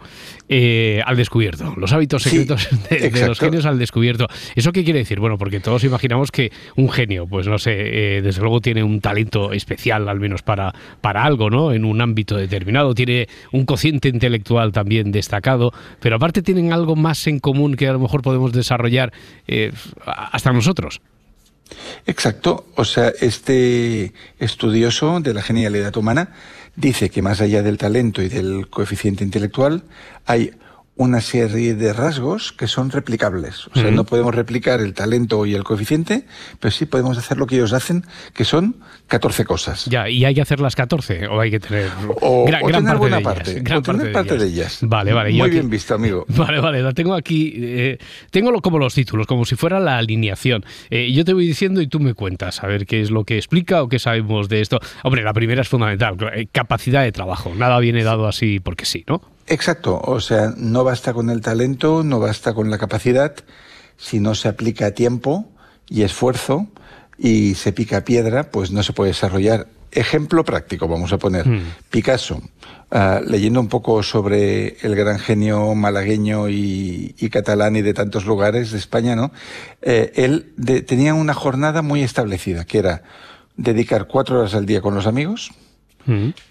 [0.50, 4.28] eh, al descubierto, los hábitos Sí, secretos de, los genios al descubierto.
[4.56, 5.20] ¿Eso qué quiere decir?
[5.20, 9.00] Bueno, porque todos imaginamos que un genio, pues no sé, eh, desde luego tiene un
[9.00, 11.72] talento especial, al menos para, para algo, ¿no?
[11.72, 17.26] En un ámbito determinado, tiene un cociente intelectual también destacado, pero aparte tienen algo más
[17.28, 19.14] en común que a lo mejor podemos desarrollar
[19.48, 19.72] eh,
[20.06, 21.02] hasta nosotros.
[22.06, 22.66] Exacto.
[22.76, 26.30] O sea, este estudioso de la genialidad humana
[26.76, 29.84] dice que más allá del talento y del coeficiente intelectual
[30.26, 30.52] hay
[30.96, 33.68] una serie de rasgos que son replicables.
[33.68, 36.28] O sea, no podemos replicar el talento y el coeficiente,
[36.60, 38.76] pero sí podemos hacer lo que ellos hacen, que son
[39.08, 39.86] 14 cosas.
[39.86, 41.90] Ya, ¿y hay que hacer las 14 o hay que tener
[42.22, 43.24] O- gran, o gran tener parte, de ellas?
[43.24, 44.80] parte, gran o tener parte de ellas.
[44.84, 45.32] Vale, vale.
[45.32, 46.26] yo Muy aquí- bien visto, amigo.
[46.36, 47.54] Vale, vale, la tengo aquí.
[47.56, 47.98] eh,
[48.30, 50.64] tengo como los títulos, como si fuera la alineación.
[50.92, 53.38] Eh, yo te voy diciendo y tú me cuentas a ver qué es lo que
[53.38, 54.80] explica o qué sabemos de esto.
[55.04, 57.52] Hombre, la primera es fundamental, eh, capacidad de trabajo.
[57.56, 59.22] Nada viene dado así porque sí, ¿no?
[59.48, 63.36] Exacto, o sea, no basta con el talento, no basta con la capacidad,
[63.98, 65.50] si no se aplica tiempo
[65.90, 66.68] y esfuerzo
[67.18, 69.68] y se pica piedra, pues no se puede desarrollar.
[69.92, 71.46] Ejemplo práctico, vamos a poner.
[71.92, 72.42] Picasso,
[72.90, 78.26] ah, leyendo un poco sobre el gran genio malagueño y, y catalán y de tantos
[78.26, 79.32] lugares de España, ¿no?
[79.84, 83.04] Eh, él de- tenía una jornada muy establecida, que era
[83.56, 85.52] dedicar cuatro horas al día con los amigos,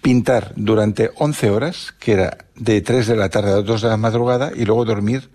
[0.01, 3.97] pintar durante 11 horas, que era de 3 de la tarde a 2 de la
[3.97, 5.29] madrugada, y luego dormir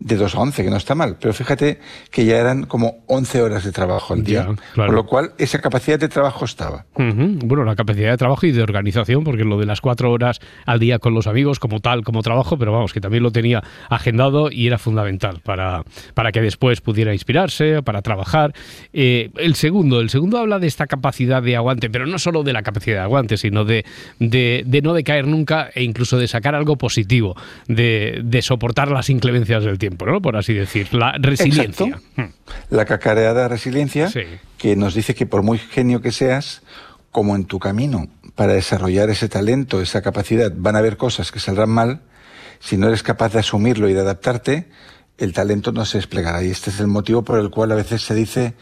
[0.00, 1.16] de 2 a 11, que no está mal.
[1.20, 1.80] Pero fíjate
[2.10, 4.46] que ya eran como 11 horas de trabajo al día.
[4.48, 4.88] Ya, claro.
[4.88, 6.86] Con lo cual, esa capacidad de trabajo estaba.
[6.94, 7.38] Ujú.
[7.44, 10.78] Bueno, la capacidad de trabajo y de organización, porque lo de las cuatro horas al
[10.78, 14.50] día con los amigos como tal, como trabajo, pero vamos, que también lo tenía agendado
[14.50, 15.84] y era fundamental para,
[16.14, 18.54] para que después pudiera inspirarse, para trabajar.
[18.92, 22.52] Eh, el segundo, el segundo habla de esta capacidad de aguante, pero no solo de
[22.52, 23.84] la capacidad de aguante, sino de,
[24.18, 27.36] de, de no decaer nunca e incluso de sacar algo positivo,
[27.66, 30.20] de, de soportar las inclemencias del tiempo, ¿no?
[30.20, 31.86] Por así decir, la resiliencia.
[31.86, 32.32] Exacto.
[32.70, 34.10] La cacareada resiliencia,
[34.56, 36.62] que nos dice que por muy genio que seas,
[37.10, 41.40] como en tu camino para desarrollar ese talento, esa capacidad, van a haber cosas que
[41.40, 42.00] saldrán mal,
[42.60, 44.68] si no eres capaz de asumirlo y de adaptarte,
[45.16, 46.42] el talento no se desplegará.
[46.44, 48.54] Y este es el motivo por el cual a veces se dice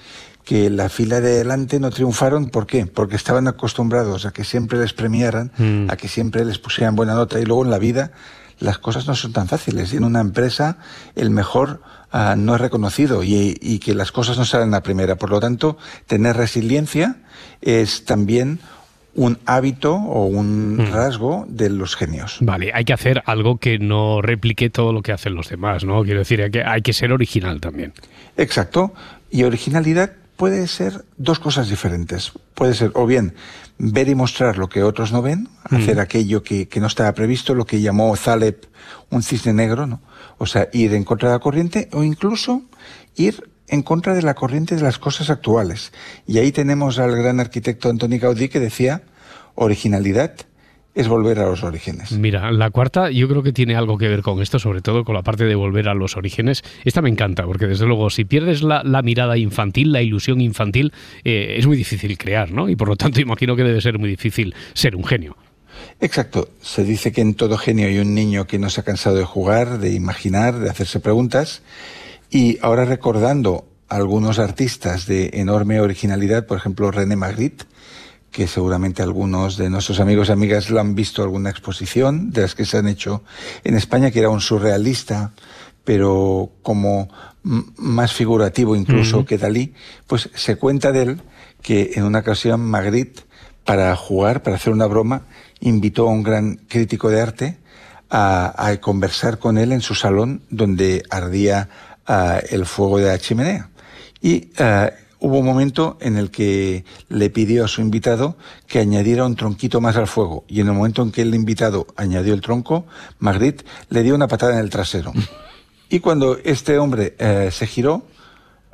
[0.45, 2.49] que la fila de delante no triunfaron.
[2.51, 2.87] ¿Por qué?
[2.87, 5.91] Porque estaban acostumbrados a que siempre les premiaran, Mm.
[5.91, 8.13] a que siempre les pusieran buena nota y luego en la vida
[8.59, 9.93] las cosas no son tan fáciles.
[9.93, 10.79] Y en una empresa
[11.15, 11.81] el mejor
[12.13, 15.17] ah, no es reconocido y, y que las cosas no salen a primera.
[15.17, 15.77] Por lo tanto,
[16.07, 17.17] tener resiliencia
[17.61, 18.61] es también
[19.15, 20.93] un hábito o un Mm.
[20.93, 22.37] rasgo de los genios.
[22.41, 26.03] Vale, hay que hacer algo que no replique todo lo que hacen los demás, ¿no?
[26.05, 27.95] Quiero decir, hay que, hay que ser original también.
[28.37, 28.93] Exacto.
[29.31, 32.33] Y originalidad puede ser dos cosas diferentes.
[32.55, 33.33] Puede ser o bien
[33.79, 35.77] ver y mostrar lo que otros no ven, Mm.
[35.77, 38.67] hacer aquello que, que no estaba previsto, lo que llamó Zaleb
[39.11, 40.01] un cisne negro, ¿no?
[40.39, 42.63] O sea, ir en contra de la corriente o incluso
[43.17, 45.93] ir en contra de la corriente de las cosas actuales.
[46.27, 49.03] Y ahí tenemos al gran arquitecto Antoni Gaudí que decía,
[49.57, 50.35] originalidad
[50.97, 52.11] es volver a los orígenes.
[52.13, 55.15] Mira, la cuarta yo creo que tiene algo que ver con esto, sobre todo con
[55.15, 56.65] la parte de volver a los orígenes.
[56.85, 60.95] Esta me encanta, porque desde luego si pierdes la, la mirada infantil, la ilusión infantil,
[61.23, 62.71] eh, es muy difícil crear, ¿no?
[62.71, 65.37] Y por lo tanto imagino que debe ser muy difícil ser un genio.
[66.01, 66.49] Exacto.
[66.63, 69.25] Se dice que en todo genio hay un niño que no se ha cansado de
[69.25, 71.61] jugar, de imaginar, de hacerse preguntas.
[72.31, 77.67] Y ahora recordando a algunos artistas de enorme originalidad, por ejemplo René Magritte,
[78.37, 82.55] que seguramente algunos de nuestros amigos y amigas lo han visto alguna exposición de las
[82.55, 83.23] que se han hecho
[83.65, 85.33] en España, que era un surrealista,
[85.85, 87.09] pero como
[87.43, 89.73] más figurativo incluso que Dalí,
[90.07, 91.23] pues se cuenta de él
[91.63, 93.23] que en una ocasión Magritte,
[93.65, 95.23] para jugar, para hacer una broma,
[95.61, 97.57] invitó a un gran crítico de arte
[98.11, 101.71] a, a conversar con él en su salón donde ardía
[102.07, 103.71] ah, el fuego de la chimenea.
[104.21, 108.37] Y ah, hubo un momento en el que le pidió a su invitado
[108.67, 110.45] que añadiera un tronquito más al fuego.
[110.49, 112.87] Y en el momento en que el invitado añadió el tronco,
[113.19, 115.13] Magritte le dio una patada en el trasero.
[115.89, 118.03] Y cuando este hombre eh, se giró,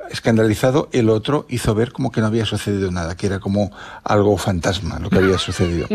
[0.09, 3.71] escandalizado, el otro hizo ver como que no había sucedido nada, que era como
[4.03, 5.87] algo fantasma lo que había sucedido.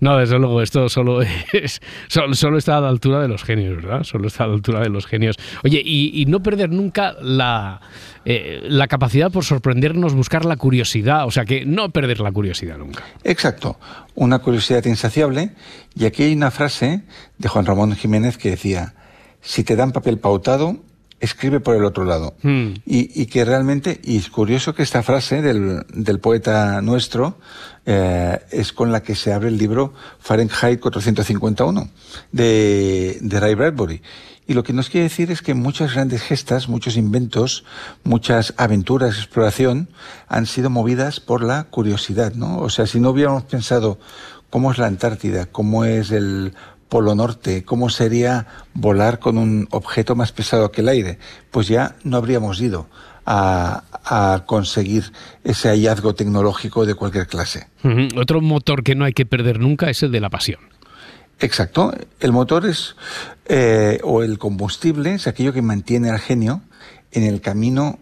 [0.00, 1.22] No, desde luego, esto solo
[1.52, 4.02] es solo, solo está a la altura de los genios, ¿verdad?
[4.04, 5.36] Solo está a la altura de los genios.
[5.64, 7.80] Oye, y, y no perder nunca la,
[8.24, 12.76] eh, la capacidad por sorprendernos, buscar la curiosidad, o sea, que no perder la curiosidad
[12.76, 13.04] nunca.
[13.22, 13.78] Exacto,
[14.16, 15.52] una curiosidad insaciable.
[15.94, 17.02] Y aquí hay una frase
[17.38, 18.94] de Juan Ramón Jiménez que decía,
[19.40, 20.76] si te dan papel pautado,
[21.20, 22.34] escribe por el otro lado.
[22.42, 22.74] Hmm.
[22.84, 27.38] Y, y que realmente, y es curioso que esta frase del, del poeta nuestro
[27.86, 31.88] eh, es con la que se abre el libro Fahrenheit 451
[32.32, 34.02] de, de Ray Bradbury.
[34.48, 37.64] Y lo que nos quiere decir es que muchas grandes gestas, muchos inventos,
[38.04, 39.88] muchas aventuras, exploración,
[40.28, 42.58] han sido movidas por la curiosidad, ¿no?
[42.58, 43.98] O sea, si no hubiéramos pensado
[44.50, 46.54] cómo es la Antártida, cómo es el
[46.88, 51.18] Polo Norte, cómo sería volar con un objeto más pesado que el aire,
[51.50, 52.88] pues ya no habríamos ido
[53.24, 55.12] a, a conseguir
[55.42, 57.66] ese hallazgo tecnológico de cualquier clase.
[58.16, 60.60] Otro motor que no hay que perder nunca es el de la pasión.
[61.40, 61.92] Exacto.
[62.20, 62.96] El motor es,
[63.46, 66.62] eh, o el combustible, es aquello que mantiene al genio
[67.12, 67.98] en el camino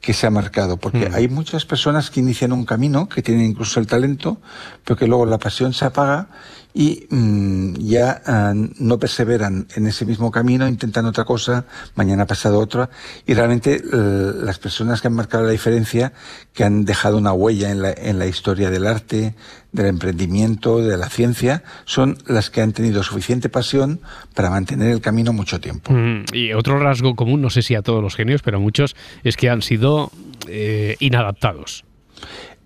[0.00, 0.76] que se ha marcado.
[0.76, 4.38] Porque hay muchas personas que inician un camino, que tienen incluso el talento,
[4.84, 6.28] pero que luego la pasión se apaga
[6.76, 12.58] y mm, ya ah, no perseveran en ese mismo camino, intentan otra cosa, mañana pasado
[12.58, 12.90] otra.
[13.26, 16.12] Y realmente eh, las personas que han marcado la diferencia,
[16.52, 19.36] que han dejado una huella en la, en la historia del arte,
[19.70, 24.00] del emprendimiento, de la ciencia, son las que han tenido suficiente pasión
[24.34, 25.92] para mantener el camino mucho tiempo.
[25.92, 28.96] Mm, Y otro rasgo común, no sé si a todos los genios, pero a muchos,
[29.22, 30.10] es que han sido
[30.48, 31.84] eh, inadaptados.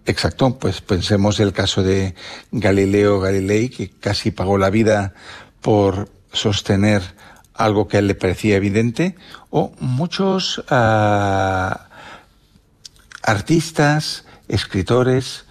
[0.09, 2.15] Exacto, pues pensemos el caso de
[2.51, 5.13] Galileo Galilei, que casi pagó la vida
[5.61, 7.03] por sostener
[7.53, 9.17] algo que a él le parecía evidente,
[9.51, 11.89] o muchos ah,
[13.23, 15.45] artistas, escritores,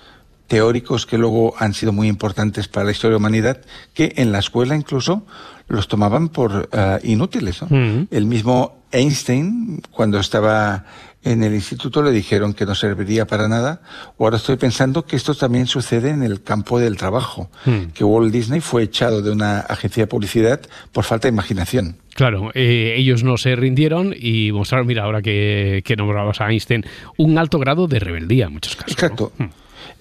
[0.47, 3.62] teóricos que luego han sido muy importantes para la historia de la humanidad,
[3.93, 5.24] que en la escuela incluso
[5.68, 7.62] los tomaban por ah, inútiles.
[7.62, 8.08] ¿no?
[8.10, 10.86] El mismo Einstein, cuando estaba
[11.32, 13.82] en el instituto, le dijeron que no serviría para nada.
[14.17, 17.91] O ahora estoy pensando que esto también sucede en el campo del trabajo, Hmm.
[17.93, 20.61] que Walt Disney fue echado de una agencia de publicidad
[20.91, 21.97] por falta de imaginación.
[22.15, 26.84] Claro, eh, ellos no se rindieron y mostraron, mira, ahora que, que nombrabas a Einstein,
[27.17, 28.91] un alto grado de rebeldía en muchos casos.
[28.93, 29.32] Exacto.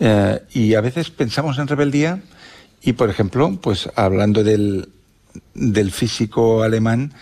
[0.01, 2.20] Eh, y a veces pensamos en rebeldía
[2.83, 4.89] y, por ejemplo, pues hablando del,
[5.55, 7.12] del físico alemán,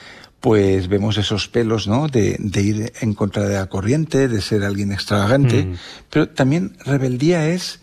[0.45, 2.07] pues vemos esos pelos, ¿no?
[2.07, 5.65] De, de ir en contra de la corriente, de ser alguien extravagante.
[5.65, 5.77] Mm.
[6.11, 7.81] Pero también rebeldía es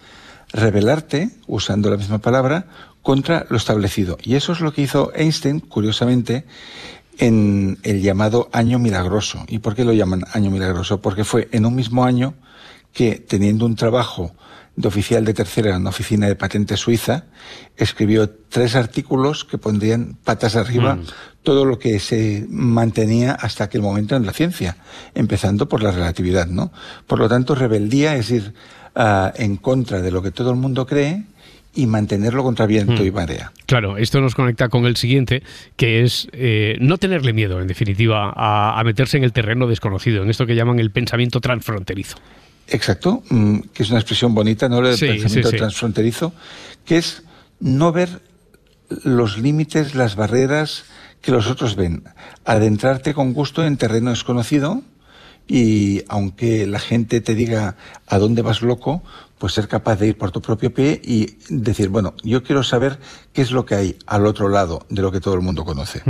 [0.54, 2.68] rebelarte, usando la misma palabra,
[3.02, 4.20] contra lo establecido.
[4.22, 6.46] Y eso es lo que hizo Einstein, curiosamente,
[7.18, 9.44] en el llamado año milagroso.
[9.48, 11.02] ¿Y por qué lo llaman año milagroso?
[11.02, 12.36] Porque fue en un mismo año
[12.94, 14.36] que, teniendo un trabajo
[14.76, 17.26] de oficial de tercera en una oficina de patente suiza,
[17.78, 21.04] escribió tres artículos que pondrían patas arriba Mm.
[21.44, 24.78] todo lo que se mantenía hasta aquel momento en la ciencia,
[25.16, 26.72] empezando por la relatividad, ¿no?
[27.08, 28.54] Por lo tanto, rebeldía es ir
[28.96, 31.24] ah, en contra de lo que todo el mundo cree
[31.74, 33.06] y mantenerlo contra viento Mm.
[33.06, 33.52] y marea.
[33.66, 35.44] Claro, esto nos conecta con el siguiente,
[35.78, 40.24] que es eh, no tenerle miedo, en definitiva, a, a meterse en el terreno desconocido,
[40.24, 42.18] en esto que llaman el pensamiento transfronterizo.
[42.74, 44.82] Exacto, mm, que es una expresión bonita, ¿no?
[44.82, 45.58] Del Sí, pensamiento sí, sí.
[45.60, 46.34] transfronterizo,
[46.86, 47.24] que es
[47.60, 48.22] no ver
[49.04, 50.86] los límites, las barreras
[51.22, 52.04] que los otros ven.
[52.46, 54.82] Adentrarte con gusto en terreno desconocido
[55.48, 57.76] y aunque la gente te diga
[58.08, 59.04] a dónde vas loco,
[59.42, 63.00] pues ser capaz de ir por tu propio pie y decir, bueno, yo quiero saber
[63.34, 66.04] qué es lo que hay al otro lado de lo que todo el mundo conoce.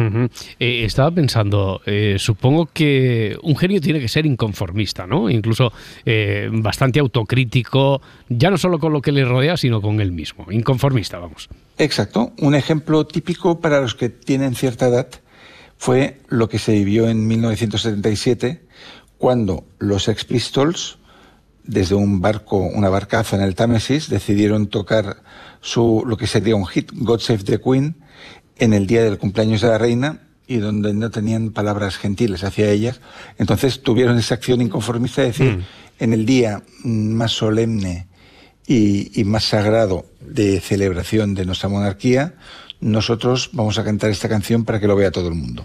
[0.60, 5.30] Eh, estaba pensando, eh, supongo que un genio tiene que ser inconformista, ¿no?
[5.30, 5.72] Incluso
[6.06, 10.52] eh, bastante autocrítico, ya no solo con lo que le rodea, sino con él mismo.
[10.52, 11.48] Inconformista, vamos.
[11.78, 12.34] Exacto.
[12.40, 15.08] Un ejemplo típico para los que tienen cierta edad
[15.78, 18.62] fue lo que se vivió en 1977
[19.18, 20.98] cuando los Sex Pistols,
[21.64, 25.18] desde un barco, una barcaza en el Támesis, decidieron tocar
[25.62, 27.96] su, lo que sería un hit, God Save the Queen,
[28.58, 32.70] en el día del cumpleaños de la reina y donde no tenían palabras gentiles hacia
[32.70, 33.00] ellas.
[33.38, 35.64] Entonces tuvieron esa acción inconformista de decir, Mm.
[36.00, 38.08] en el día más solemne
[38.68, 42.34] y, y más sagrado de celebración de nuestra monarquía,
[42.82, 45.64] nosotros vamos a cantar esta canción para que lo vea todo el mundo.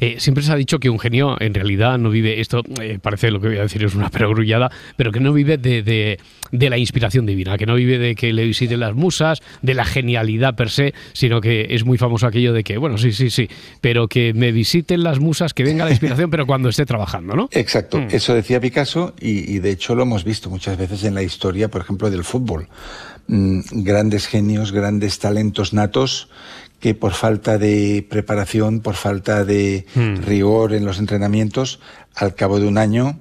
[0.00, 3.30] Eh, siempre se ha dicho que un genio en realidad no vive, esto eh, parece
[3.30, 6.18] lo que voy a decir es una perogrullada, pero que no vive de, de-
[6.52, 9.84] de la inspiración divina, que no vive de que le visiten las musas, de la
[9.84, 13.48] genialidad per se, sino que es muy famoso aquello de que, bueno, sí, sí, sí,
[13.80, 17.48] pero que me visiten las musas, que venga la inspiración, pero cuando esté trabajando, ¿no?
[17.52, 18.08] Exacto, Mm.
[18.12, 21.68] eso decía Picasso y, y de hecho lo hemos visto muchas veces en la historia,
[21.68, 22.68] por ejemplo, del fútbol.
[23.28, 26.28] Mm, grandes genios, grandes talentos natos
[26.78, 30.22] que por falta de preparación, por falta de Mm.
[30.22, 31.80] rigor en los entrenamientos,
[32.14, 33.18] al cabo de un año,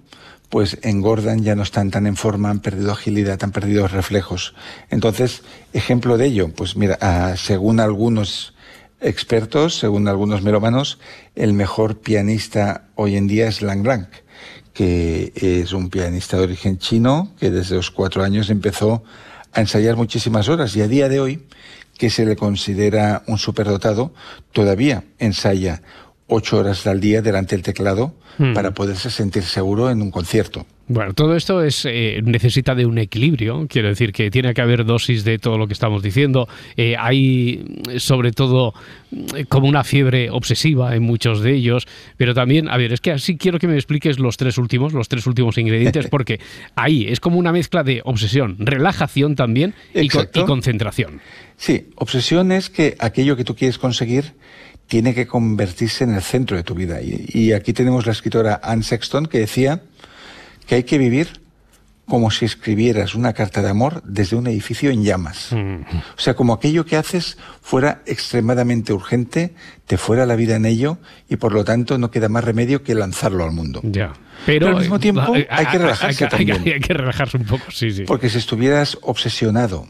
[0.49, 4.53] pues engordan, ya no están tan en forma, han perdido agilidad, han perdido reflejos.
[4.89, 5.41] Entonces,
[5.74, 8.53] ejemplo de ello, pues mira, ah, según algunos
[9.01, 10.99] expertos, según algunos melómanos,
[11.36, 14.08] el mejor pianista hoy en día es Lang Lang,
[14.74, 19.03] que es un pianista de origen chino que desde los cuatro años empezó
[19.56, 20.76] a ensayar muchísimas horas.
[20.76, 21.43] Y a día de hoy,
[21.97, 24.14] que se le considera un superdotado,
[24.51, 25.82] todavía ensaya
[26.28, 28.53] ocho horas al día delante del teclado Hmm.
[28.53, 30.65] para poderse sentir seguro en un concierto.
[30.88, 34.86] Bueno, todo esto es eh, necesita de un equilibrio, quiero decir que tiene que haber
[34.86, 36.47] dosis de todo lo que estamos diciendo.
[36.76, 37.65] Eh, hay
[37.97, 38.73] sobre todo
[39.47, 43.38] como una fiebre obsesiva en muchos de ellos, pero también, a ver, es que así
[43.38, 46.41] quiero que me expliques los tres últimos, los tres últimos ingredientes, porque
[46.76, 51.21] ahí es como una mezcla de obsesión, relajación también y concentración.
[51.57, 54.34] Sí, obsesión es que aquello que tú quieres conseguir
[54.88, 57.01] tiene que convertirse en el centro de tu vida.
[57.01, 59.81] Y, y aquí tenemos la escritora Anne Sexton que decía
[60.67, 61.45] que hay que vivir
[62.07, 65.51] como si escribieras una carta de amor desde un edificio en llamas.
[65.51, 69.55] O sea, como aquello que haces fuera extremadamente urgente,
[69.88, 72.93] te fuera la vida en ello y por lo tanto no queda más remedio que
[72.93, 73.81] lanzarlo al mundo.
[73.83, 74.13] Ya.
[74.45, 76.61] Pero, al mismo eh, tiempo eh, hay que relajarse hay también.
[76.65, 78.03] hay que relajarse un poco, sí, sí.
[78.03, 79.88] Porque si estuvieras obsesionado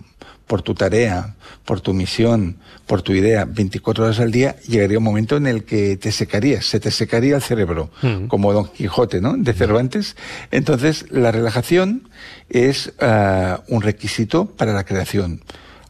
[0.47, 1.35] por tu tarea,
[1.65, 5.63] por tu misión, por tu idea 24 horas al día, llegaría un momento en el
[5.63, 8.27] que te secarías, se te secaría el cerebro, Mm.
[8.27, 9.35] como Don Quijote, ¿no?
[9.37, 10.15] De Cervantes.
[10.51, 12.07] Entonces, la relajación
[12.49, 15.41] es ah, un requisito para la creación.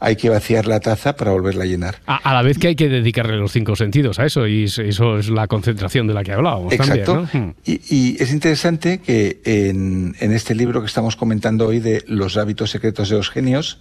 [0.06, 1.96] Hay que vaciar la taza para volverla a llenar.
[2.06, 4.78] A, a la vez que hay que dedicarle los cinco sentidos a eso, y es-
[4.78, 7.14] eso es la concentración de la que hablábamos Exacto.
[7.24, 7.30] también.
[7.34, 7.48] ¿no?
[7.48, 7.54] Mm.
[7.66, 12.38] Y, y es interesante que en, en este libro que estamos comentando hoy de Los
[12.38, 13.80] hábitos secretos de los genios,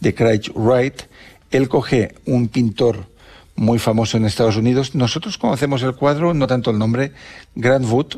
[0.00, 1.02] de Craig Wright,
[1.50, 3.06] él coge un pintor
[3.54, 4.94] muy famoso en Estados Unidos.
[4.94, 7.12] Nosotros conocemos el cuadro, no tanto el nombre.
[7.54, 8.16] Grant Wood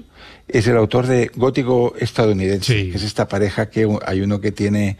[0.49, 4.97] es el autor de Gótico estadounidense, que es esta pareja que hay uno que tiene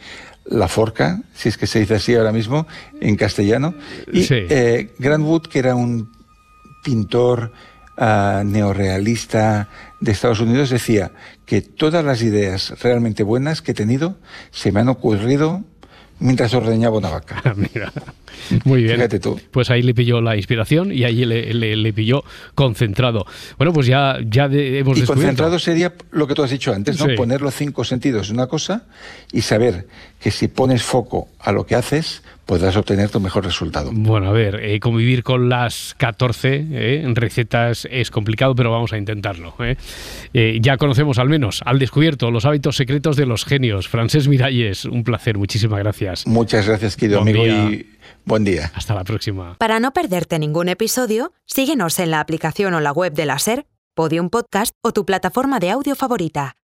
[0.51, 2.65] la forca, si es que se dice así ahora mismo,
[2.99, 3.73] en castellano.
[4.11, 4.35] Y Sí.
[4.49, 6.11] eh, Grant Wood, que era un
[6.83, 7.51] pintor
[7.97, 9.69] ah, neorrealista
[9.99, 11.11] de Estados Unidos, decía
[11.45, 14.17] que todas las ideas realmente buenas que he tenido
[14.51, 15.63] se me han ocurrido
[16.19, 17.41] mientras ordeñaba una vaca.
[17.55, 17.91] Mira,
[18.65, 18.95] muy bien.
[18.95, 19.39] Fíjate tú.
[19.51, 22.23] Pues ahí le pilló la inspiración y ahí le, le- le pilló
[22.55, 23.25] concentrado.
[23.57, 25.13] Bueno, pues ya, ya de- hemos Y descubierto.
[25.13, 27.05] concentrado sería lo que tú has dicho antes, ¿no?
[27.07, 27.15] Sí.
[27.15, 28.83] Poner los cinco sentidos en una cosa
[29.31, 29.87] y saber
[30.19, 33.91] que si pones foco a lo que haces, podrás obtener tu mejor resultado.
[33.93, 38.97] Bueno, a ver, eh, convivir con las 14 eh, recetas es complicado, pero vamos a
[38.97, 39.53] intentarlo.
[39.59, 39.77] eh.
[40.33, 43.87] Eh, ya conocemos al menos, al descubierto, los hábitos secretos de los genios.
[43.87, 46.25] Francés Miralles, un placer, muchísimas gracias.
[46.27, 47.69] Muchas gracias, querido Buen amigo, día.
[47.71, 47.88] y
[48.25, 48.71] buen día.
[48.75, 49.55] Hasta la próxima.
[49.57, 53.65] Para no perderte ningún episodio, síguenos en la aplicación o la web de la SER,
[53.95, 56.55] Podium Podcast o tu plataforma de audio favorita.